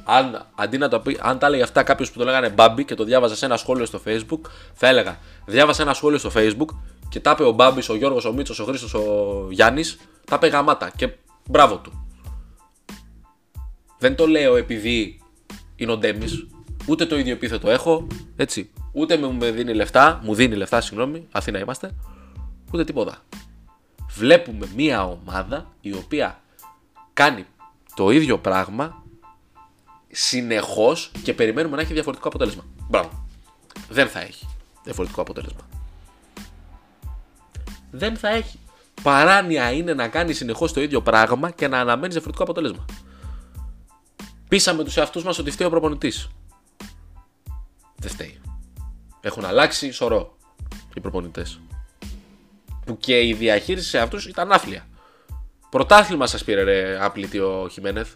Αν, 0.04 0.46
αντί 0.56 0.78
να 0.78 0.88
το 0.88 1.00
πει, 1.00 1.20
αν 1.22 1.40
τα 1.40 1.48
έλεγε 1.48 1.64
αυτά 1.64 1.84
κάποιος 1.84 2.12
που 2.12 2.20
το 2.20 2.26
λέγανε 2.26 2.50
Μπάμπι 2.50 2.86
και 2.86 2.96
το 2.96 3.04
διάβαζα 3.04 3.36
σε 3.36 3.46
ένα 3.46 3.58
σχόλιο 3.58 3.86
στο 3.86 4.02
Facebook, 4.06 4.42
θα 4.74 4.88
έλεγα 4.88 5.20
Διάβασα 5.46 5.82
ένα 5.82 5.94
σχόλιο 5.94 6.18
στο 6.18 6.32
Facebook 6.36 6.76
και 7.10 7.20
τα 7.20 7.32
είπε 7.32 7.44
ο 7.44 7.52
Μπάμπης, 7.52 7.90
ο 7.90 7.96
Γιώργος, 7.96 8.26
ο 8.26 8.34
Μίτσος, 8.34 8.60
ο 8.60 8.66
Χρήστος, 8.66 8.94
ο 8.94 9.48
Γιάννης, 9.50 9.98
τα 10.26 10.36
είπε 10.36 10.48
γαμάτα 10.48 10.92
και 10.96 11.10
μπράβο 11.50 11.78
του. 11.78 12.08
Δεν 14.00 14.16
το 14.16 14.28
λέω 14.28 14.56
επειδή 14.56 15.19
είναι 15.80 15.92
ο 15.92 15.98
Ντέμις, 15.98 16.46
ούτε 16.86 17.06
το 17.06 17.18
ίδιο 17.18 17.34
επίθετο 17.34 17.70
έχω, 17.70 18.08
έτσι. 18.36 18.72
Ούτε 18.92 19.18
μου 19.18 19.38
δίνει 19.40 19.74
λεφτά, 19.74 20.20
μου 20.24 20.34
δίνει 20.34 20.56
λεφτά, 20.56 20.82
συγγνώμη, 20.82 21.28
Αθήνα 21.32 21.60
είμαστε, 21.60 21.96
ούτε 22.74 22.84
τίποτα. 22.84 23.18
Βλέπουμε 24.10 24.68
μία 24.76 25.06
ομάδα 25.06 25.68
η 25.82 25.94
οποία 25.94 26.42
κάνει 27.14 27.46
το 27.96 28.10
ίδιο 28.10 28.38
πράγμα 28.40 29.04
συνεχώς 30.12 31.12
και 31.24 31.34
περιμένουμε 31.34 31.76
να 31.76 31.82
έχει 31.82 31.94
διαφορετικό 31.94 32.28
αποτέλεσμα. 32.28 32.64
Μπράβο. 32.90 33.26
Δεν 33.90 34.08
θα 34.08 34.20
έχει 34.22 34.48
διαφορετικό 34.84 35.22
αποτέλεσμα. 35.22 35.62
Δεν 37.92 38.18
θα 38.18 38.30
έχει. 38.30 38.60
Παράνοια 39.02 39.72
είναι 39.72 39.94
να 39.94 40.08
κάνει 40.08 40.34
συνεχώς 40.34 40.74
το 40.74 40.82
ίδιο 40.82 41.02
πράγμα 41.02 41.52
και 41.52 41.68
να 41.68 41.80
αναμένεις 41.80 42.12
διαφορετικό 42.14 42.44
αποτέλεσμα. 42.44 42.86
Πείσαμε 44.50 44.84
τους 44.84 44.98
εαυτούς 44.98 45.24
μας 45.24 45.38
ότι 45.38 45.52
φταίει 45.52 45.68
ο 45.68 45.70
προπονητής. 45.70 46.30
Δεν 47.96 48.12
φταίει. 48.12 48.42
Έχουν 49.22 49.46
αλλάξει 49.46 49.92
σωρό 49.92 50.38
οι 50.94 51.00
προπονητές. 51.00 51.60
Που 52.86 52.98
και 52.98 53.22
η 53.22 53.34
διαχείριση 53.34 53.90
σε 53.90 54.00
αυτούς 54.00 54.28
ήταν 54.28 54.52
άφλια. 54.52 54.88
Πρωτάθλημα 55.70 56.28
σας 56.28 56.44
πήρε, 56.44 56.64
ρε, 56.64 57.04
άπλητη 57.04 57.40
ο 57.40 57.68
Χιμένεθ. 57.72 58.14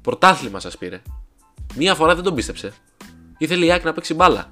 Πρωτάθλημα 0.00 0.60
σας 0.60 0.78
πήρε. 0.78 1.02
Μία 1.74 1.94
φορά 1.94 2.14
δεν 2.14 2.24
τον 2.24 2.34
πίστεψε. 2.34 2.72
Ήθελε 3.38 3.64
η 3.64 3.72
Άκη 3.72 3.84
να 3.84 3.92
παίξει 3.92 4.14
μπάλα. 4.14 4.50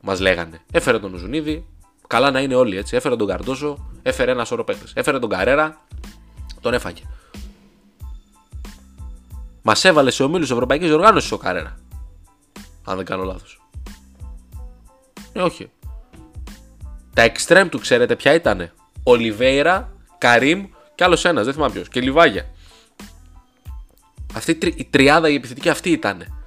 Μας 0.00 0.20
λέγανε. 0.20 0.60
Έφερε 0.72 0.98
τον 0.98 1.16
Ζουνίδη. 1.16 1.66
Καλά 2.06 2.30
να 2.30 2.40
είναι 2.40 2.54
όλοι 2.54 2.76
έτσι. 2.76 2.96
Έφερε 2.96 3.16
τον 3.16 3.26
Καρντόσο. 3.26 3.90
Έφερε 4.02 4.30
ένα 4.30 4.44
σωρό 4.44 4.64
παίχτε. 4.64 4.86
Έφερε 4.94 5.18
τον 5.18 5.30
Καρέρα. 5.30 5.86
Τον 6.60 6.74
έφαγε. 6.74 7.02
Μας 9.66 9.84
έβαλε 9.84 10.10
σε 10.10 10.22
ομίλους 10.22 10.50
Ευρωπαϊκής 10.50 10.90
Οργάνωσης 10.90 11.32
ο 11.32 11.36
Καρέρα. 11.36 11.76
Αν 12.84 12.96
δεν 12.96 13.04
κάνω 13.04 13.24
λάθος. 13.24 13.62
Ε, 15.32 15.40
όχι. 15.40 15.70
Τα 17.14 17.22
εξτρέμ 17.22 17.68
του 17.68 17.78
ξέρετε 17.78 18.16
ποια 18.16 18.34
ήταν. 18.34 18.72
Ολιβέηρα, 19.02 19.92
Καρύμ 20.18 20.66
και 20.94 21.04
άλλος 21.04 21.24
ένας. 21.24 21.44
Δεν 21.44 21.54
θυμάμαι 21.54 21.72
ποιος. 21.72 21.88
Και 21.88 22.00
Λιβάγια. 22.00 22.46
Αυτή 24.34 24.58
η 24.76 24.84
τριάδα 24.84 25.28
η 25.28 25.34
επιθετική 25.34 25.68
αυτή 25.68 25.90
ήταν. 25.90 26.44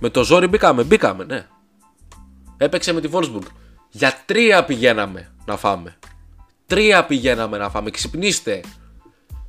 Με 0.00 0.08
το 0.08 0.24
ζόρι 0.24 0.46
μπήκαμε, 0.46 0.82
μπήκαμε, 0.82 1.24
ναι. 1.24 1.46
Έπαιξε 2.56 2.92
με 2.92 3.00
τη 3.00 3.08
Wolfsburg. 3.12 3.46
Για 3.90 4.22
τρία 4.26 4.64
πηγαίναμε 4.64 5.32
να 5.44 5.56
φάμε. 5.56 5.96
Τρία 6.66 7.04
πηγαίναμε 7.04 7.58
να 7.58 7.70
φάμε. 7.70 7.90
Ξυπνήστε 7.90 8.60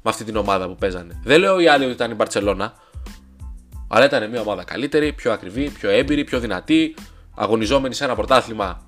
με 0.06 0.12
αυτή 0.12 0.24
την 0.24 0.36
ομάδα 0.36 0.68
που 0.68 0.76
παίζανε. 0.76 1.20
Δεν 1.24 1.40
λέω 1.40 1.60
οι 1.60 1.68
άλλοι 1.68 1.84
ότι 1.84 1.94
ήταν 1.94 2.12
η 2.12 2.14
Μπαρσελόνα. 2.14 2.74
Αλλά 3.88 4.06
ήταν 4.06 4.30
μια 4.30 4.42
ομάδα 4.42 4.64
καλύτερη, 4.64 5.14
πιο 5.14 5.32
ακριβή, 5.32 5.70
πιο 5.70 5.90
έμπειρη, 5.90 6.24
πιο 6.24 6.40
δυνατή. 6.40 6.96
Αγωνιζόμενη 7.36 7.94
σε 7.94 8.04
ένα 8.04 8.16
πρωτάθλημα 8.16 8.82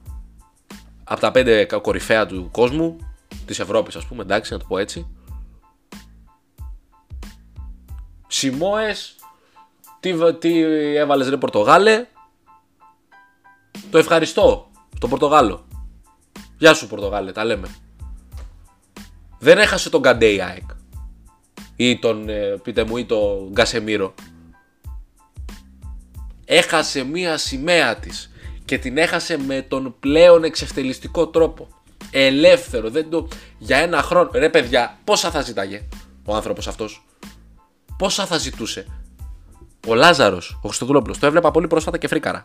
από 1.03 1.19
τα 1.19 1.31
πέντε 1.31 1.65
κορυφαία 1.65 2.25
του 2.25 2.49
κόσμου. 2.51 2.97
Της 3.45 3.59
Ευρώπης, 3.59 3.95
ας 3.95 4.05
πούμε, 4.05 4.21
εντάξει, 4.21 4.53
να 4.53 4.59
το 4.59 4.65
πω 4.67 4.77
έτσι. 4.77 5.07
Σιμόε, 8.27 8.95
τι, 9.99 10.33
τι 10.33 10.61
έβαλες 10.95 11.29
ρε 11.29 11.37
Πορτογάλε, 11.37 12.05
το 13.89 13.97
ευχαριστώ 13.97 14.71
στον 14.95 15.09
Πορτογάλο. 15.09 15.65
Γεια 16.57 16.73
σου 16.73 16.87
Πορτογάλε, 16.87 17.31
τα 17.31 17.45
λέμε. 17.45 17.67
Δεν 19.39 19.57
έχασε 19.57 19.89
τον 19.89 20.01
Καντέι 20.01 20.41
ΑΕΚ. 20.41 20.75
Ή 21.79 21.99
τον, 21.99 22.29
ε, 22.29 22.57
πείτε 22.63 22.83
μου, 22.83 22.97
ή 22.97 23.05
τον 23.05 23.49
Γκασεμίρο. 23.51 24.13
Έχασε 26.45 27.03
μία 27.03 27.37
σημαία 27.37 27.95
της 27.95 28.31
και 28.65 28.77
την 28.77 28.97
έχασε 28.97 29.37
με 29.37 29.61
τον 29.61 29.95
πλέον 29.99 30.43
εξευτελιστικό 30.43 31.27
τρόπο. 31.27 31.67
Ελεύθερο, 32.11 32.89
δεν 32.89 33.09
το... 33.09 33.27
Για 33.57 33.77
ένα 33.77 34.01
χρόνο. 34.01 34.29
Ρε 34.33 34.49
παιδιά, 34.49 34.97
πόσα 35.03 35.31
θα 35.31 35.41
ζητάγε 35.41 35.87
ο 36.25 36.35
άνθρωπος 36.35 36.67
αυτός; 36.67 37.05
Πόσα 37.97 38.25
θα 38.25 38.37
ζητούσε; 38.37 38.85
Ο 39.87 39.95
Λάζαρος, 39.95 40.59
ο 40.61 40.67
Χριστοδουλόπουλος, 40.67 41.19
το 41.19 41.25
έβλεπα 41.25 41.51
πολύ 41.51 41.67
πρόσφατα 41.67 41.97
και 41.97 42.07
φρίκαρα. 42.07 42.41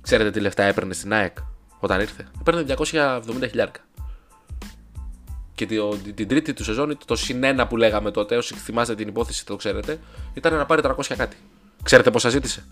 Ξέρετε 0.00 0.30
τι 0.30 0.40
λεφτά 0.40 0.62
έπαιρνε 0.62 0.94
στην 0.94 1.12
ΑΕΚ 1.12 1.36
όταν 1.78 2.00
ήρθε; 2.00 2.26
Έπαιρνε 2.40 2.64
270 2.78 3.48
χιλιάρικα. 3.48 3.80
Και 5.54 5.66
την 6.14 6.28
τρίτη 6.28 6.52
του 6.52 6.64
σεζόν, 6.64 6.98
το 7.04 7.16
συνένα 7.16 7.66
που 7.66 7.76
λέγαμε 7.76 8.10
τότε, 8.10 8.36
όσοι 8.36 8.54
θυμάστε 8.54 8.94
την 8.94 9.08
υπόθεση, 9.08 9.46
το 9.46 9.56
ξέρετε, 9.56 9.98
ήταν 10.34 10.54
να 10.54 10.66
πάρει 10.66 10.82
300 10.84 11.14
κάτι. 11.16 11.36
Ξέρετε 11.82 12.10
πόσα 12.10 12.28
ζήτησε; 12.28 12.64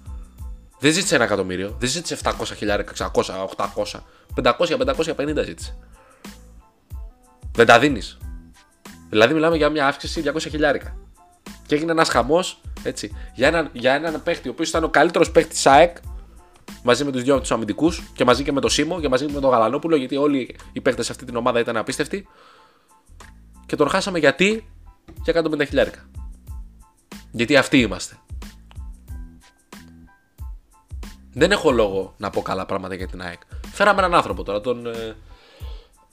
Δεν 0.78 0.92
ζήτησε 0.92 1.14
ένα 1.14 1.24
εκατομμύριο, 1.24 1.76
δεν 1.78 1.88
ζήτησε 1.88 2.18
700 2.22 2.32
χιλιάρικα, 2.56 3.10
600, 3.12 3.22
800, 3.56 4.00
500-550 4.34 5.44
ζήτησε. 5.44 5.76
Δεν 7.52 7.66
τα 7.66 7.78
δίνεις. 7.78 8.18
Δηλαδή 9.10 9.34
μιλάμε 9.34 9.56
για 9.56 9.68
μια 9.68 9.86
αύξηση 9.86 10.22
200 10.34 10.38
χιλιάρικα. 10.38 10.96
Και 11.66 11.74
έγινε 11.74 11.92
ένας 11.92 12.08
χαμός 12.08 12.60
έτσι, 12.82 13.16
για 13.34 13.48
έναν, 13.48 13.70
για 13.72 13.94
έναν 13.94 14.22
παίχτη 14.22 14.48
ο 14.48 14.50
οποίος 14.50 14.68
ήταν 14.68 14.84
ο 14.84 14.88
καλύτερος 14.88 15.30
παίχτης 15.30 15.54
της 15.54 15.66
ΑΕΚ 15.66 15.96
μαζί 16.82 17.04
με 17.04 17.10
τους 17.10 17.22
δυο 17.22 17.40
τους 17.40 17.50
αμυντικούς 17.50 18.02
και 18.14 18.24
μαζί 18.24 18.42
και 18.42 18.52
με 18.52 18.60
τον 18.60 18.70
Σίμω 18.70 19.00
και 19.00 19.08
μαζί 19.08 19.26
με 19.26 19.40
τον 19.40 19.50
Γαλανόπουλο, 19.50 19.96
γιατί 19.96 20.16
όλοι 20.16 20.56
οι 20.72 20.80
παίκτε 20.80 21.02
σε 21.02 21.12
αυτή 21.12 21.24
την 21.24 21.36
ομάδα 21.36 21.60
ήταν 21.60 21.76
απίστευτοι. 21.76 22.28
Και 23.70 23.76
τον 23.76 23.88
χάσαμε 23.88 24.18
γιατί; 24.18 24.68
Για 25.22 25.42
150 25.42 25.66
χιλιάρικα. 25.66 26.08
Γιατί 27.30 27.56
αυτοί 27.56 27.80
είμαστε. 27.80 28.16
Δεν 31.32 31.50
έχω 31.50 31.70
λόγο 31.70 32.14
να 32.16 32.30
πω 32.30 32.42
καλά 32.42 32.66
πράγματα 32.66 32.94
για 32.94 33.06
την 33.06 33.22
ΑΕΚ. 33.22 33.40
Φέραμε 33.72 33.98
έναν 33.98 34.14
άνθρωπο 34.14 34.42
τώρα, 34.42 34.60
τον. 34.60 34.86
Ε, 34.86 35.16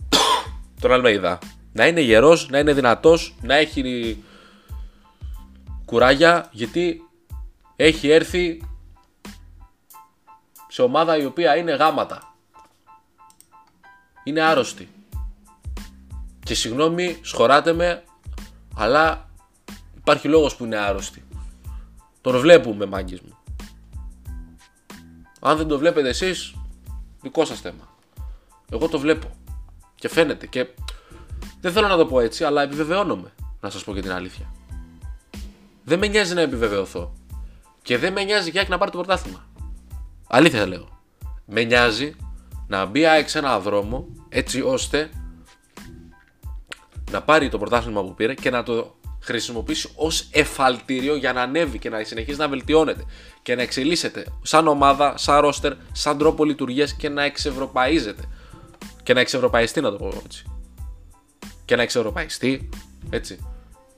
τον 0.81 0.91
Αλμέιδα. 0.91 1.39
Να 1.73 1.87
είναι 1.87 2.01
γερός, 2.01 2.49
να 2.49 2.59
είναι 2.59 2.73
δυνατός, 2.73 3.35
να 3.41 3.55
έχει 3.55 4.23
κουράγια, 5.85 6.49
γιατί 6.51 7.01
έχει 7.75 8.09
έρθει 8.09 8.61
σε 10.67 10.81
ομάδα 10.81 11.17
η 11.17 11.25
οποία 11.25 11.55
είναι 11.55 11.75
γάματα. 11.75 12.35
Είναι 14.23 14.41
άρρωστη. 14.41 14.96
Και 16.47 16.55
συγγνώμη, 16.55 17.17
σχωράτε 17.21 17.73
με, 17.73 18.03
αλλά 18.75 19.29
υπάρχει 19.97 20.27
λόγος 20.27 20.55
που 20.55 20.65
είναι 20.65 20.77
άρρωστη. 20.77 21.25
Τον 22.21 22.39
βλέπουμε 22.39 22.85
μάγκες 22.85 23.19
μου. 23.21 23.37
Αν 25.39 25.57
δεν 25.57 25.67
το 25.67 25.77
βλέπετε 25.77 26.09
εσείς, 26.09 26.55
δικό 27.21 27.45
σας 27.45 27.59
θέμα. 27.59 27.95
Εγώ 28.71 28.87
το 28.87 28.99
βλέπω. 28.99 29.35
Και 29.95 30.09
φαίνεται. 30.09 30.47
Και 30.47 30.67
δεν 31.61 31.71
θέλω 31.71 31.87
να 31.87 31.97
το 31.97 32.05
πω 32.05 32.19
έτσι, 32.19 32.43
αλλά 32.43 32.61
επιβεβαιώνομαι. 32.61 33.33
Να 33.59 33.69
σας 33.69 33.83
πω 33.83 33.93
και 33.93 34.01
την 34.01 34.11
αλήθεια. 34.11 34.51
Δεν 35.83 35.99
με 35.99 36.07
νοιάζει 36.07 36.33
να 36.33 36.41
επιβεβαιωθώ. 36.41 37.13
Και 37.81 37.97
δεν 37.97 38.13
με 38.13 38.23
νοιάζει 38.23 38.51
και 38.51 38.65
να 38.69 38.77
πάρει 38.77 38.91
το 38.91 38.97
πρωτάθλημα. 38.97 39.45
Αλήθεια 40.27 40.67
λέω. 40.67 40.87
Με 41.45 41.63
νοιάζει 41.63 42.15
να 42.67 42.85
μπει 42.85 43.05
ΑΕΚ 43.05 43.29
σε 43.29 43.39
ένα 43.39 43.59
δρόμο 43.59 44.07
έτσι 44.29 44.61
ώστε 44.61 45.09
να 47.11 47.21
πάρει 47.21 47.49
το 47.49 47.57
πρωτάθλημα 47.57 48.03
που 48.03 48.13
πήρε 48.13 48.33
και 48.33 48.49
να 48.49 48.63
το 48.63 48.95
χρησιμοποιήσει 49.19 49.89
ως 49.95 50.27
εφαλτήριο 50.31 51.15
για 51.15 51.33
να 51.33 51.41
ανέβει 51.41 51.79
και 51.79 51.89
να 51.89 52.03
συνεχίσει 52.03 52.37
να 52.37 52.47
βελτιώνεται 52.47 53.03
και 53.41 53.55
να 53.55 53.61
εξελίσσεται 53.61 54.25
σαν 54.41 54.67
ομάδα, 54.67 55.17
σαν 55.17 55.39
ρόστερ, 55.39 55.73
σαν 55.91 56.17
τρόπο 56.17 56.43
λειτουργίας 56.43 56.93
και 56.93 57.09
να 57.09 57.23
εξευρωπαίζεται. 57.23 58.23
Και 59.03 59.13
να 59.13 59.19
εξευρωπαϊστεί, 59.19 59.81
να 59.81 59.91
το 59.91 59.97
πω 59.97 60.21
έτσι. 60.25 60.45
Και 61.65 61.75
να 61.75 61.81
εξευρωπαϊστεί, 61.81 62.69
έτσι. 63.09 63.39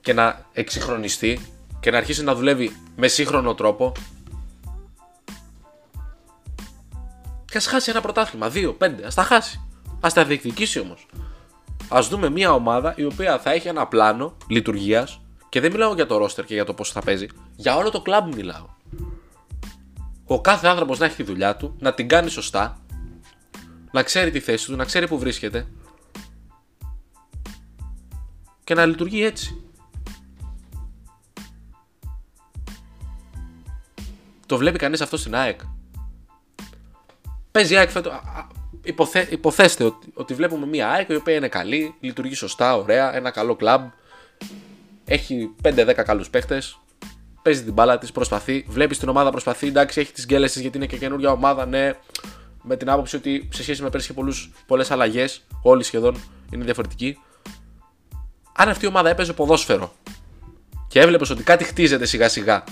Και 0.00 0.12
να 0.12 0.46
εξυγχρονιστεί 0.52 1.40
και 1.80 1.90
να 1.90 1.96
αρχίσει 1.96 2.24
να 2.24 2.34
δουλεύει 2.34 2.76
με 2.96 3.08
σύγχρονο 3.08 3.54
τρόπο. 3.54 3.92
Και 7.44 7.56
ας 7.56 7.66
χάσει 7.66 7.90
ένα 7.90 8.00
πρωτάθλημα, 8.00 8.48
δύο, 8.48 8.72
πέντε, 8.72 9.06
ας 9.06 9.14
τα 9.14 9.22
χάσει. 9.22 9.60
Α 10.00 10.08
τα 10.14 10.24
διεκδικήσει 10.24 10.80
όμως. 10.80 11.06
Α 11.94 12.00
δούμε 12.02 12.30
μια 12.30 12.52
ομάδα 12.52 12.94
η 12.96 13.04
οποία 13.04 13.38
θα 13.38 13.52
έχει 13.52 13.68
ένα 13.68 13.86
πλάνο 13.86 14.36
λειτουργίας 14.48 15.20
και 15.48 15.60
δεν 15.60 15.72
μιλάω 15.72 15.94
για 15.94 16.06
το 16.06 16.16
ρόστερ 16.16 16.44
και 16.44 16.54
για 16.54 16.64
το 16.64 16.74
πώ 16.74 16.84
θα 16.84 17.00
παίζει. 17.00 17.26
Για 17.56 17.76
όλο 17.76 17.90
το 17.90 18.00
κλαμπ 18.00 18.34
μιλάω. 18.34 18.66
Ο 20.24 20.40
κάθε 20.40 20.68
άνθρωπος 20.68 20.98
να 20.98 21.06
έχει 21.06 21.16
τη 21.16 21.22
δουλειά 21.22 21.56
του, 21.56 21.76
να 21.78 21.94
την 21.94 22.08
κάνει 22.08 22.30
σωστά, 22.30 22.78
να 23.92 24.02
ξέρει 24.02 24.30
τη 24.30 24.40
θέση 24.40 24.66
του, 24.66 24.76
να 24.76 24.84
ξέρει 24.84 25.08
που 25.08 25.18
βρίσκεται 25.18 25.66
και 28.64 28.74
να 28.74 28.86
λειτουργεί 28.86 29.24
έτσι. 29.24 29.64
Το 34.46 34.56
βλέπει 34.56 34.78
κανείς 34.78 35.00
αυτό 35.00 35.16
στην 35.16 35.34
ΑΕΚ. 35.34 35.60
Παίζει 37.50 37.76
ΑΕΚ 37.76 37.90
φέτο. 37.90 38.20
Υποθέ, 38.82 39.26
υποθέστε 39.30 39.84
ότι, 39.84 40.12
ότι 40.14 40.34
βλέπουμε 40.34 40.66
μια 40.66 40.88
ΑΕΚ 40.88 41.08
η 41.08 41.14
οποία 41.14 41.34
είναι 41.34 41.48
καλή, 41.48 41.94
λειτουργεί 42.00 42.34
σωστά, 42.34 42.76
ωραία, 42.76 43.16
ένα 43.16 43.30
καλό 43.30 43.56
κλαμπ. 43.56 43.88
Έχει 45.04 45.54
5-10 45.62 45.92
καλούς 46.04 46.30
παίχτες. 46.30 46.78
Παίζει 47.42 47.64
την 47.64 47.72
μπάλα 47.72 47.98
της, 47.98 48.12
προσπαθεί. 48.12 48.64
Βλέπεις 48.68 48.98
την 48.98 49.08
ομάδα 49.08 49.30
προσπαθεί. 49.30 49.66
Εντάξει, 49.66 50.00
έχει 50.00 50.12
τις 50.12 50.24
γκέλε 50.26 50.46
γιατί 50.46 50.76
είναι 50.76 50.86
και 50.86 50.96
καινούργια 50.96 51.30
ομάδα, 51.30 51.66
ναι. 51.66 51.92
Με 52.62 52.76
την 52.76 52.90
άποψη 52.90 53.16
ότι 53.16 53.48
σε 53.52 53.62
σχέση 53.62 53.82
με 53.82 53.90
πέρσι 53.90 54.12
είχε 54.12 54.44
πολλές 54.66 54.90
αλλαγές. 54.90 55.42
Όλοι 55.62 55.82
σχεδόν 55.82 56.16
είναι 56.52 56.64
διαφορετικοί. 56.64 57.18
Αν 58.56 58.68
αυτή 58.68 58.84
η 58.84 58.88
ομάδα 58.88 59.08
έπαιζε 59.08 59.32
ποδόσφαιρο 59.32 59.92
και 60.88 61.00
έβλεπες 61.00 61.30
ότι 61.30 61.42
κάτι 61.42 61.64
χτίζεται 61.64 62.06
σιγά 62.06 62.28
σιγά, 62.28 62.64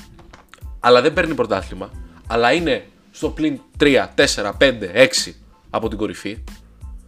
αλλά 0.80 1.00
δεν 1.00 1.12
παίρνει 1.12 1.34
πρωτάθλημα, 1.34 1.90
αλλά 2.26 2.52
είναι 2.52 2.86
στο 3.10 3.30
πλην 3.30 3.60
3, 3.78 4.08
4, 4.14 4.52
5, 4.58 4.74
6 4.94 5.34
από 5.70 5.88
την 5.88 5.98
κορυφή, 5.98 6.44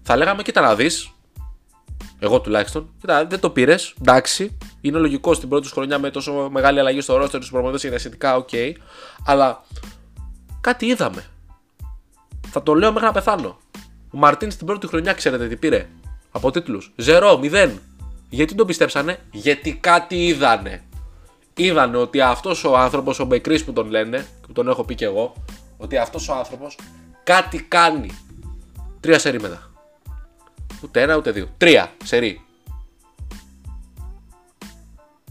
θα 0.02 0.16
λέγαμε 0.16 0.42
κοίτα 0.42 0.60
να 0.60 0.74
δεις. 0.74 1.10
Εγώ 2.18 2.40
τουλάχιστον, 2.40 2.90
κοίτα, 3.00 3.26
δεν 3.26 3.40
το 3.40 3.50
πήρες. 3.50 3.94
Εντάξει, 4.00 4.58
είναι 4.80 4.98
λογικό 4.98 5.34
στην 5.34 5.48
πρώτη 5.48 5.68
χρονιά 5.68 5.98
με 5.98 6.10
τόσο 6.10 6.48
μεγάλη 6.52 6.78
αλλαγή 6.78 7.00
στο 7.00 7.16
ρόστερ 7.16 7.40
τους 7.40 7.50
προμηθευτέ 7.50 7.86
και 7.86 7.92
τα 7.92 7.98
σχετικά, 7.98 8.36
οκ. 8.36 8.48
αλλά 9.24 9.64
κάτι 10.60 10.86
είδαμε. 10.86 11.24
Θα 12.46 12.62
το 12.62 12.74
λέω 12.74 12.92
μέχρι 12.92 13.06
να 13.06 13.12
πεθάνω. 13.12 13.58
Ο 14.10 14.18
Μαρτίν 14.18 14.50
στην 14.50 14.66
πρώτη 14.66 14.86
χρονιά, 14.86 15.12
ξέρετε 15.12 15.48
τι 15.48 15.56
πήρε. 15.56 15.88
Από 16.30 16.50
τίτλους. 16.50 16.92
0, 16.96 17.38
0. 17.38 17.70
Γιατί 18.28 18.54
τον 18.54 18.66
πιστέψανε, 18.66 19.18
Γιατί 19.30 19.74
κάτι 19.74 20.26
είδανε. 20.26 20.84
Είδανε 21.56 21.96
ότι 21.96 22.20
αυτός 22.20 22.64
ο 22.64 22.76
άνθρωπος, 22.76 23.20
ο 23.20 23.24
Μπεκρή 23.24 23.60
που 23.62 23.72
τον 23.72 23.88
λένε, 23.88 24.26
που 24.46 24.52
τον 24.52 24.68
έχω 24.68 24.84
πει 24.84 24.94
και 24.94 25.04
εγώ, 25.04 25.34
ότι 25.76 25.96
αυτός 25.96 26.28
ο 26.28 26.34
άνθρωπος 26.34 26.78
κάτι 27.24 27.62
κάνει. 27.62 28.10
Τρία 29.00 29.18
σερή 29.18 29.40
μετά. 29.40 29.70
Ούτε 30.82 31.02
ένα 31.02 31.16
ούτε 31.16 31.30
δύο. 31.30 31.48
Τρία 31.56 31.92
σερή. 32.04 32.44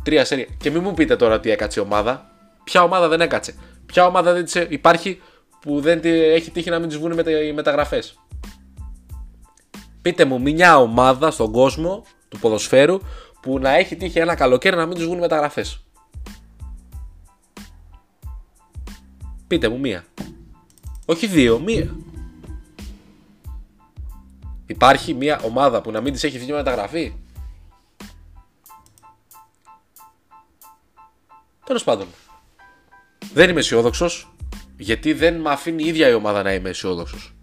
Τρία 0.04 0.26
σερή. 0.26 0.58
Και 0.58 0.70
μην 0.70 0.82
μου 0.84 0.94
πείτε 0.94 1.16
τώρα 1.16 1.36
ότι 1.36 1.52
έκατσε 1.52 1.80
η 1.80 1.84
ομάδα. 1.84 2.32
Ποια 2.64 2.84
ομάδα 2.84 3.08
δεν 3.08 3.22
έκατσε. 3.22 3.56
Ποια 3.86 4.06
ομάδα 4.06 4.34
δεν 4.34 4.44
της 4.44 4.56
υπάρχει 4.56 5.22
που 5.60 5.82
δεν 5.82 6.00
έχει 6.04 6.52
τύχει 6.52 6.70
να 6.70 6.80
μην 6.80 6.90
τη 6.90 6.98
βγουν 6.98 7.12
οι 7.48 7.54
μεταγραφές. 7.54 8.20
Πείτε 10.02 10.26
μου 10.26 10.42
μια 10.42 10.78
ομάδα 10.78 11.32
στον 11.32 11.52
κόσμο 11.52 12.06
του 12.30 12.40
ποδοσφαίρου 12.40 13.00
που 13.42 13.60
να 13.60 13.70
έχει 13.70 13.96
τύχει 13.96 14.20
ένα 14.20 14.36
καλοκαίρι 14.36 14.76
να 14.76 14.86
μην 14.86 14.98
του 14.98 15.04
βγουν 15.04 15.18
οι 15.18 15.20
μεταγραφές. 15.20 15.84
Πείτε 19.48 19.70
μου 19.70 19.80
μία. 19.80 20.06
Όχι 21.06 21.28
δύο, 21.28 21.60
μία. 21.60 21.96
Υπάρχει 24.70 25.14
μια 25.14 25.42
ομάδα 25.44 25.82
που 25.82 25.92
να 25.92 26.02
μην 26.02 26.14
της 26.14 26.24
έχει 26.24 26.40
βγει 26.40 26.52
μεταγραφή; 26.52 27.14
Τέλος 31.66 31.84
πάντων. 31.84 32.08
Δεν 33.34 33.50
είμαι 33.50 33.60
αισιόδοξος 33.60 34.34
γιατί 34.78 35.14
δεν 35.14 35.36
με 35.36 35.50
αφήνει 35.50 35.84
η 35.84 35.88
ίδια 35.88 36.08
η 36.08 36.14
ομάδα 36.14 36.44
να 36.44 36.54
είμαι 36.54 36.70
αισιόδοξος. 36.70 37.36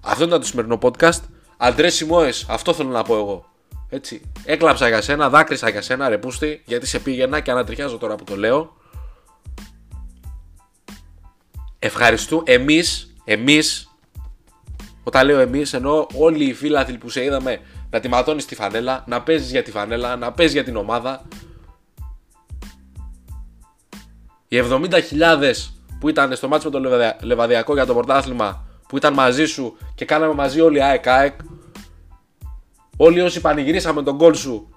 Αυτό 0.00 0.24
ήταν 0.24 0.40
το 0.40 0.46
σημερινό 0.46 0.78
podcast. 0.82 1.20
Αντρέ 1.56 1.88
Σιμόε, 1.88 2.32
αυτό 2.48 2.74
θέλω 2.74 2.88
να 2.88 3.02
πω 3.02 3.16
εγώ. 3.16 3.44
Έτσι. 3.88 4.22
Έκλαψα 4.44 4.88
για 4.88 5.00
σένα, 5.00 5.28
δάκρυσα 5.28 5.68
για 5.68 5.82
σένα, 5.82 6.08
ρε 6.08 6.18
πούστη, 6.18 6.62
γιατί 6.66 6.86
σε 6.86 6.98
πήγαινα 6.98 7.40
και 7.40 7.50
ανατριχιάζω 7.50 7.98
τώρα 7.98 8.16
που 8.16 8.24
το 8.24 8.36
λέω. 8.36 8.76
Ευχαριστούμε. 11.78 12.42
Εμείς, 12.46 13.14
εμείς, 13.24 13.89
όταν 15.02 15.26
λέω 15.26 15.38
εμείς, 15.38 15.72
ενώ 15.72 16.06
όλοι 16.14 16.44
οι 16.44 16.54
φίλοι 16.54 16.98
που 17.00 17.08
σε 17.08 17.24
είδαμε 17.24 17.60
να 17.90 18.00
τη 18.00 18.08
ματώνεις 18.08 18.44
τη 18.44 18.54
φανέλα, 18.54 19.04
να 19.06 19.22
παίζεις 19.22 19.50
για 19.50 19.62
τη 19.62 19.70
φανέλα, 19.70 20.16
να 20.16 20.32
παίζεις 20.32 20.54
για 20.54 20.64
την 20.64 20.76
ομάδα. 20.76 21.22
Οι 24.48 24.58
70.000 24.70 24.90
που 26.00 26.08
ήταν 26.08 26.36
στο 26.36 26.48
μάτσο 26.48 26.70
με 26.70 26.80
το 26.80 27.14
Λεβαδιακό 27.20 27.74
για 27.74 27.86
το 27.86 27.94
πρωτάθλημα 27.94 28.64
που 28.88 28.96
ήταν 28.96 29.12
μαζί 29.12 29.44
σου 29.46 29.76
και 29.94 30.04
κάναμε 30.04 30.34
μαζί 30.34 30.60
όλοι 30.60 30.82
ΑΕΚ 30.82 31.06
ΑΕΚ. 31.06 31.34
Όλοι 32.96 33.20
όσοι 33.20 33.40
πανηγυρίσαμε 33.40 34.02
τον 34.02 34.18
κόλ 34.18 34.34
σου. 34.34 34.68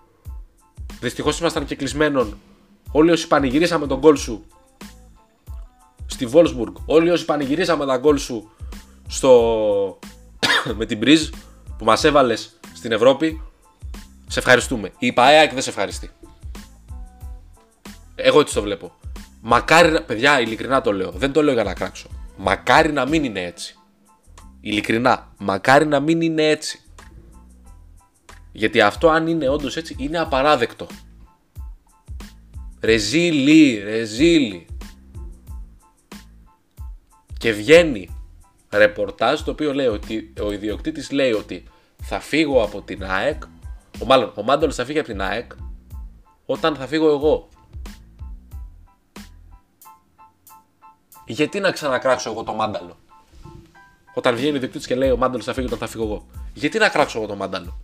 Δυστυχώς 1.00 1.40
ήμασταν 1.40 1.66
και 1.66 1.76
κλεισμένων. 1.76 2.38
Όλοι 2.92 3.12
όσοι 3.12 3.28
πανηγυρίσαμε 3.28 3.88
τον 3.88 4.02
κόλ 4.02 4.18
σου 4.18 4.46
στη 6.06 6.26
Βόλσμπουργκ. 6.26 6.76
Όλοι 6.86 7.10
όσοι 7.10 7.26
πανηγυρίσαμε 7.26 7.86
τα 7.86 7.98
γκολ 7.98 8.18
σου 8.18 8.52
στο... 9.08 10.00
με 10.78 10.86
την 10.86 10.98
Μπριζ 10.98 11.30
που 11.78 11.86
μας 11.86 12.04
έβαλες 12.04 12.60
στην 12.74 12.92
Ευρώπη, 12.92 13.42
σε 14.28 14.40
ευχαριστούμε. 14.40 14.92
Η 14.98 15.14
ΠαΕΑΚ 15.14 15.54
δεν 15.54 15.62
σε 15.62 15.70
ευχαριστεί. 15.70 16.10
Εγώ 18.16 18.40
έτσι 18.40 18.54
το 18.54 18.62
βλέπω. 18.62 18.92
Μακάρι, 19.42 20.02
παιδιά, 20.02 20.40
ειλικρινά 20.40 20.82
το 20.82 20.92
λέω. 20.94 21.12
Δεν 21.12 21.32
το 21.32 21.44
λέω 21.44 21.54
για 21.54 21.64
να 21.64 21.74
κράξω. 21.74 22.10
Μακάρι 22.38 22.92
να 22.92 23.06
μην 23.06 23.24
είναι 23.24 23.42
έτσι. 23.42 23.76
Ειλικρινά. 24.62 25.34
Μακάρι 25.38 25.86
να 25.86 26.00
μην 26.00 26.22
είναι 26.22 26.50
έτσι. 26.50 26.82
Γιατί 28.52 28.82
αυτό 28.82 29.10
αν 29.10 29.28
είναι 29.28 29.50
όντως 29.50 29.78
έτσι 29.78 29.96
είναι 30.00 30.20
απαράδεκτο. 30.20 30.88
Ρεζίλι, 32.80 33.84
ρεζίλι 33.84 34.68
και 37.38 37.52
βγαίνει 37.52 38.23
ρεπορτάζ 38.74 39.42
το 39.42 39.52
οποίο 39.52 39.74
λέει 39.74 39.88
ότι 39.88 40.34
ο 40.42 40.52
ιδιοκτήτης 40.52 41.12
λέει 41.12 41.32
ότι 41.32 41.64
θα 42.02 42.20
φύγω 42.20 42.64
από 42.64 42.82
την 42.82 43.04
ΑΕΚ, 43.04 43.44
ο, 44.02 44.06
μάλλον 44.06 44.32
ο 44.36 44.44
Μάντολος 44.44 44.76
θα 44.76 44.86
φύγει 44.86 45.00
από 45.00 45.08
την 45.08 45.22
ΑΕΚ 45.22 45.52
όταν 46.46 46.76
θα 46.76 46.88
φύγω 46.88 47.10
εγώ. 47.10 47.50
Γιατί 51.26 51.60
να 51.60 51.72
ξανακράξω 51.72 52.32
εγώ 52.32 52.44
το 52.44 52.54
μάνταλο; 52.54 52.98
Όταν 54.14 54.36
βγαίνει 54.36 54.54
ο 54.54 54.56
ιδιοκτήτης 54.56 54.88
και 54.88 54.96
λέει 54.96 55.12
ο 55.12 55.18
μάνταλος 55.18 55.46
θα 55.46 55.54
φύγει 55.54 55.66
όταν 55.66 55.80
θα 55.80 55.88
φύγω 55.88 56.04
εγώ. 56.04 56.28
Γιατί 56.54 56.78
να 56.78 56.90
κράξω 56.90 57.18
εγώ 57.18 57.28
το 57.28 57.36
μάνταλο; 57.36 57.80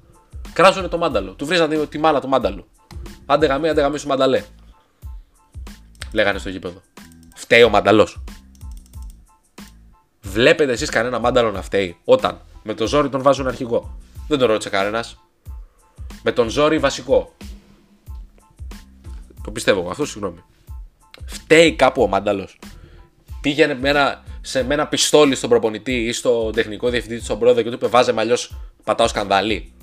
Κράζουνε 0.53 0.87
το 0.87 0.97
μάνταλο. 0.97 1.31
Του 1.31 1.45
βρίζανε 1.45 1.85
τη 1.85 1.97
μάλα 1.97 2.21
του 2.21 2.27
μάνταλο. 2.27 2.67
Άντε 3.25 3.45
γαμί, 3.45 3.69
άντε 3.69 3.81
γαμί 3.81 3.97
σου 3.97 4.07
μανταλέ. 4.07 4.43
Λέγανε 6.11 6.39
στο 6.39 6.49
γήπεδο. 6.49 6.81
Φταίει 7.35 7.63
ο 7.63 7.69
μανταλό. 7.69 8.07
Βλέπετε 10.30 10.71
εσείς 10.71 10.89
κανένα 10.89 11.19
μάνταλο 11.19 11.51
να 11.51 11.61
φταίει 11.61 11.97
όταν 12.03 12.41
με 12.63 12.73
τον 12.73 12.88
ζόρι 12.88 13.09
τον 13.09 13.21
βάζουν 13.21 13.47
αρχηγό; 13.47 13.97
Δεν 14.27 14.38
τον 14.38 14.47
ρώτησε 14.47 14.69
κανένας. 14.69 15.19
Με 16.23 16.32
τον 16.32 16.49
ζόρι 16.49 16.77
βασικό. 16.80 17.36
Το 19.43 19.51
πιστεύω 19.51 19.80
εγώ 19.80 19.89
αυτό, 19.89 20.05
συγγνώμη. 20.05 20.43
Φταίει 21.25 21.75
κάπου 21.75 22.01
ο 22.01 22.07
μάνταλος. 22.07 22.59
Πήγαινε 23.41 23.73
με 23.73 23.89
ένα, 23.89 24.23
σε, 24.41 24.63
με 24.63 24.73
ένα 24.73 24.88
πιστόλι 24.88 25.36
στον 25.36 25.49
προπονητή 25.49 26.05
ή 26.05 26.11
στον 26.11 26.53
τεχνικό 26.53 26.89
διευθυντή 26.89 27.23
στον 27.23 27.39
πρόεδρο 27.39 27.61
και 27.61 27.69
του 27.69 27.75
είπε: 27.75 27.88
Βάζε 27.88 28.13
αλλιώ 28.17 28.36
Πατάω 28.84 29.07
σκανδαλί. 29.07 29.73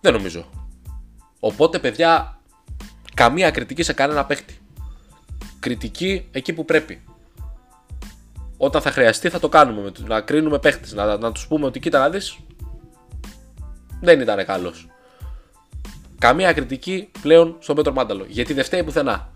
Δεν 0.00 0.12
νομίζω. 0.12 0.44
Οπότε, 1.40 1.78
παιδιά, 1.78 2.40
καμία 3.14 3.50
κριτική 3.50 3.82
σε 3.82 3.92
κανένα 3.92 4.24
παίχτη. 4.24 4.61
Κριτική 5.62 6.28
εκεί 6.30 6.52
που 6.52 6.64
πρέπει. 6.64 7.02
Όταν 8.56 8.82
θα 8.82 8.90
χρειαστεί 8.90 9.28
θα 9.28 9.38
το 9.38 9.48
κάνουμε, 9.48 9.92
να 10.06 10.20
κρίνουμε 10.20 10.58
παίχτες, 10.58 10.92
να, 10.92 11.16
να 11.16 11.32
τους 11.32 11.46
πούμε 11.46 11.66
ότι 11.66 11.80
κοίτα 11.80 11.98
να 11.98 12.10
δεις, 12.10 12.38
δεν 14.00 14.20
ήταν 14.20 14.44
καλός. 14.44 14.88
Καμία 16.18 16.52
κριτική 16.52 17.10
πλέον 17.22 17.56
στον 17.58 17.76
Πέτρο 17.76 17.92
Μάνταλο, 17.92 18.24
γιατί 18.28 18.52
δεν 18.52 18.64
φταίει 18.64 18.84
πουθενά. 18.84 19.30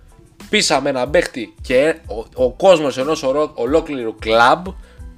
Πήσαμε 0.48 0.88
ένα 0.88 1.08
παίχτη 1.08 1.54
και 1.60 1.96
ο, 2.06 2.44
ο 2.44 2.52
κόσμος 2.52 2.98
ενός 2.98 3.22
ολόκληρου 3.54 4.14
κλαμπ 4.14 4.66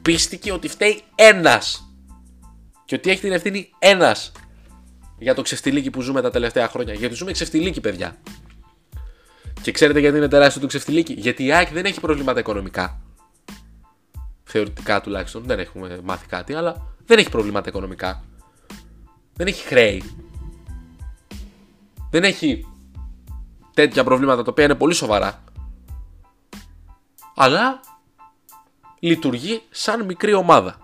πίστηκε 0.03 0.53
ότι 0.53 0.69
φταίει 0.69 1.03
ένας. 1.15 1.93
Και 2.85 2.95
ότι 2.95 3.11
έχει 3.11 3.21
την 3.21 3.33
ευθύνη 3.33 3.71
ένας 3.79 4.33
για 5.19 5.35
το 5.35 5.43
ξεφτιλίκι 5.43 5.91
που 5.91 6.01
ζούμε 6.01 6.21
τα 6.21 6.31
τελευταία 6.31 6.69
χρόνια. 6.69 6.95
Γιατί 6.95 7.15
ζούμε 7.15 7.33
ξεφτιλίκι, 7.33 7.81
παιδιά. 7.81 8.17
Και 9.63 9.73
ξέρετε 9.73 10.01
γιατί 10.01 10.17
είναι 10.17 10.29
τεράστιο 10.29 10.61
το 10.61 10.67
ξεφτιλίκι. 10.67 11.13
Γιατί 11.13 11.45
η 11.45 11.53
ΑΕΚ 11.53 11.73
δεν 11.73 11.85
έχει 11.85 12.01
προβλήματα 12.01 12.41
οικονομικά. 12.41 13.01
Θεωρητικά 14.45 15.01
τουλάχιστον. 15.01 15.43
Δεν 15.45 15.59
έχουμε 15.59 16.01
μάθει 16.05 16.27
κάτι, 16.27 16.55
αλλά 16.55 16.87
δεν 17.07 17.19
έχει 17.19 17.31
προβλήματα 17.31 17.69
οικονομικά. 17.69 18.25
Δεν 19.35 19.47
έχει 19.47 19.67
χρέη. 19.67 20.03
Δεν 22.11 22.25
έχει 22.25 22.67
τέτοια 23.75 24.05
προβλήματα 24.05 24.43
τα 24.43 24.51
οποία 24.51 24.65
είναι 24.65 24.75
πολύ 24.75 24.95
σοβαρά. 24.95 25.43
Αλλά 27.35 27.81
λειτουργεί 28.99 29.63
σαν 29.71 30.05
μικρή 30.05 30.33
ομάδα. 30.33 30.79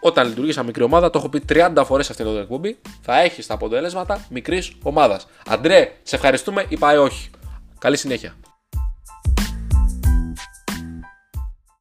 Όταν 0.00 0.28
λειτουργεί 0.28 0.52
σαν 0.52 0.66
μικρή 0.66 0.82
ομάδα, 0.82 1.10
το 1.10 1.18
έχω 1.18 1.28
πει 1.28 1.42
30 1.48 1.82
φορές 1.84 2.10
αυτήν 2.10 2.26
την 2.26 2.36
εκπομπή, 2.36 2.78
θα 3.00 3.20
έχεις 3.20 3.46
τα 3.46 3.54
αποτελέσματα 3.54 4.26
μικρής 4.30 4.72
ομάδας. 4.82 5.26
Αντρέ, 5.46 5.92
σε 6.02 6.16
ευχαριστούμε 6.16 6.66
ή 6.68 6.78
πάει 6.78 6.96
όχι. 6.96 7.30
Καλή 7.78 7.96
συνέχεια. 7.96 8.34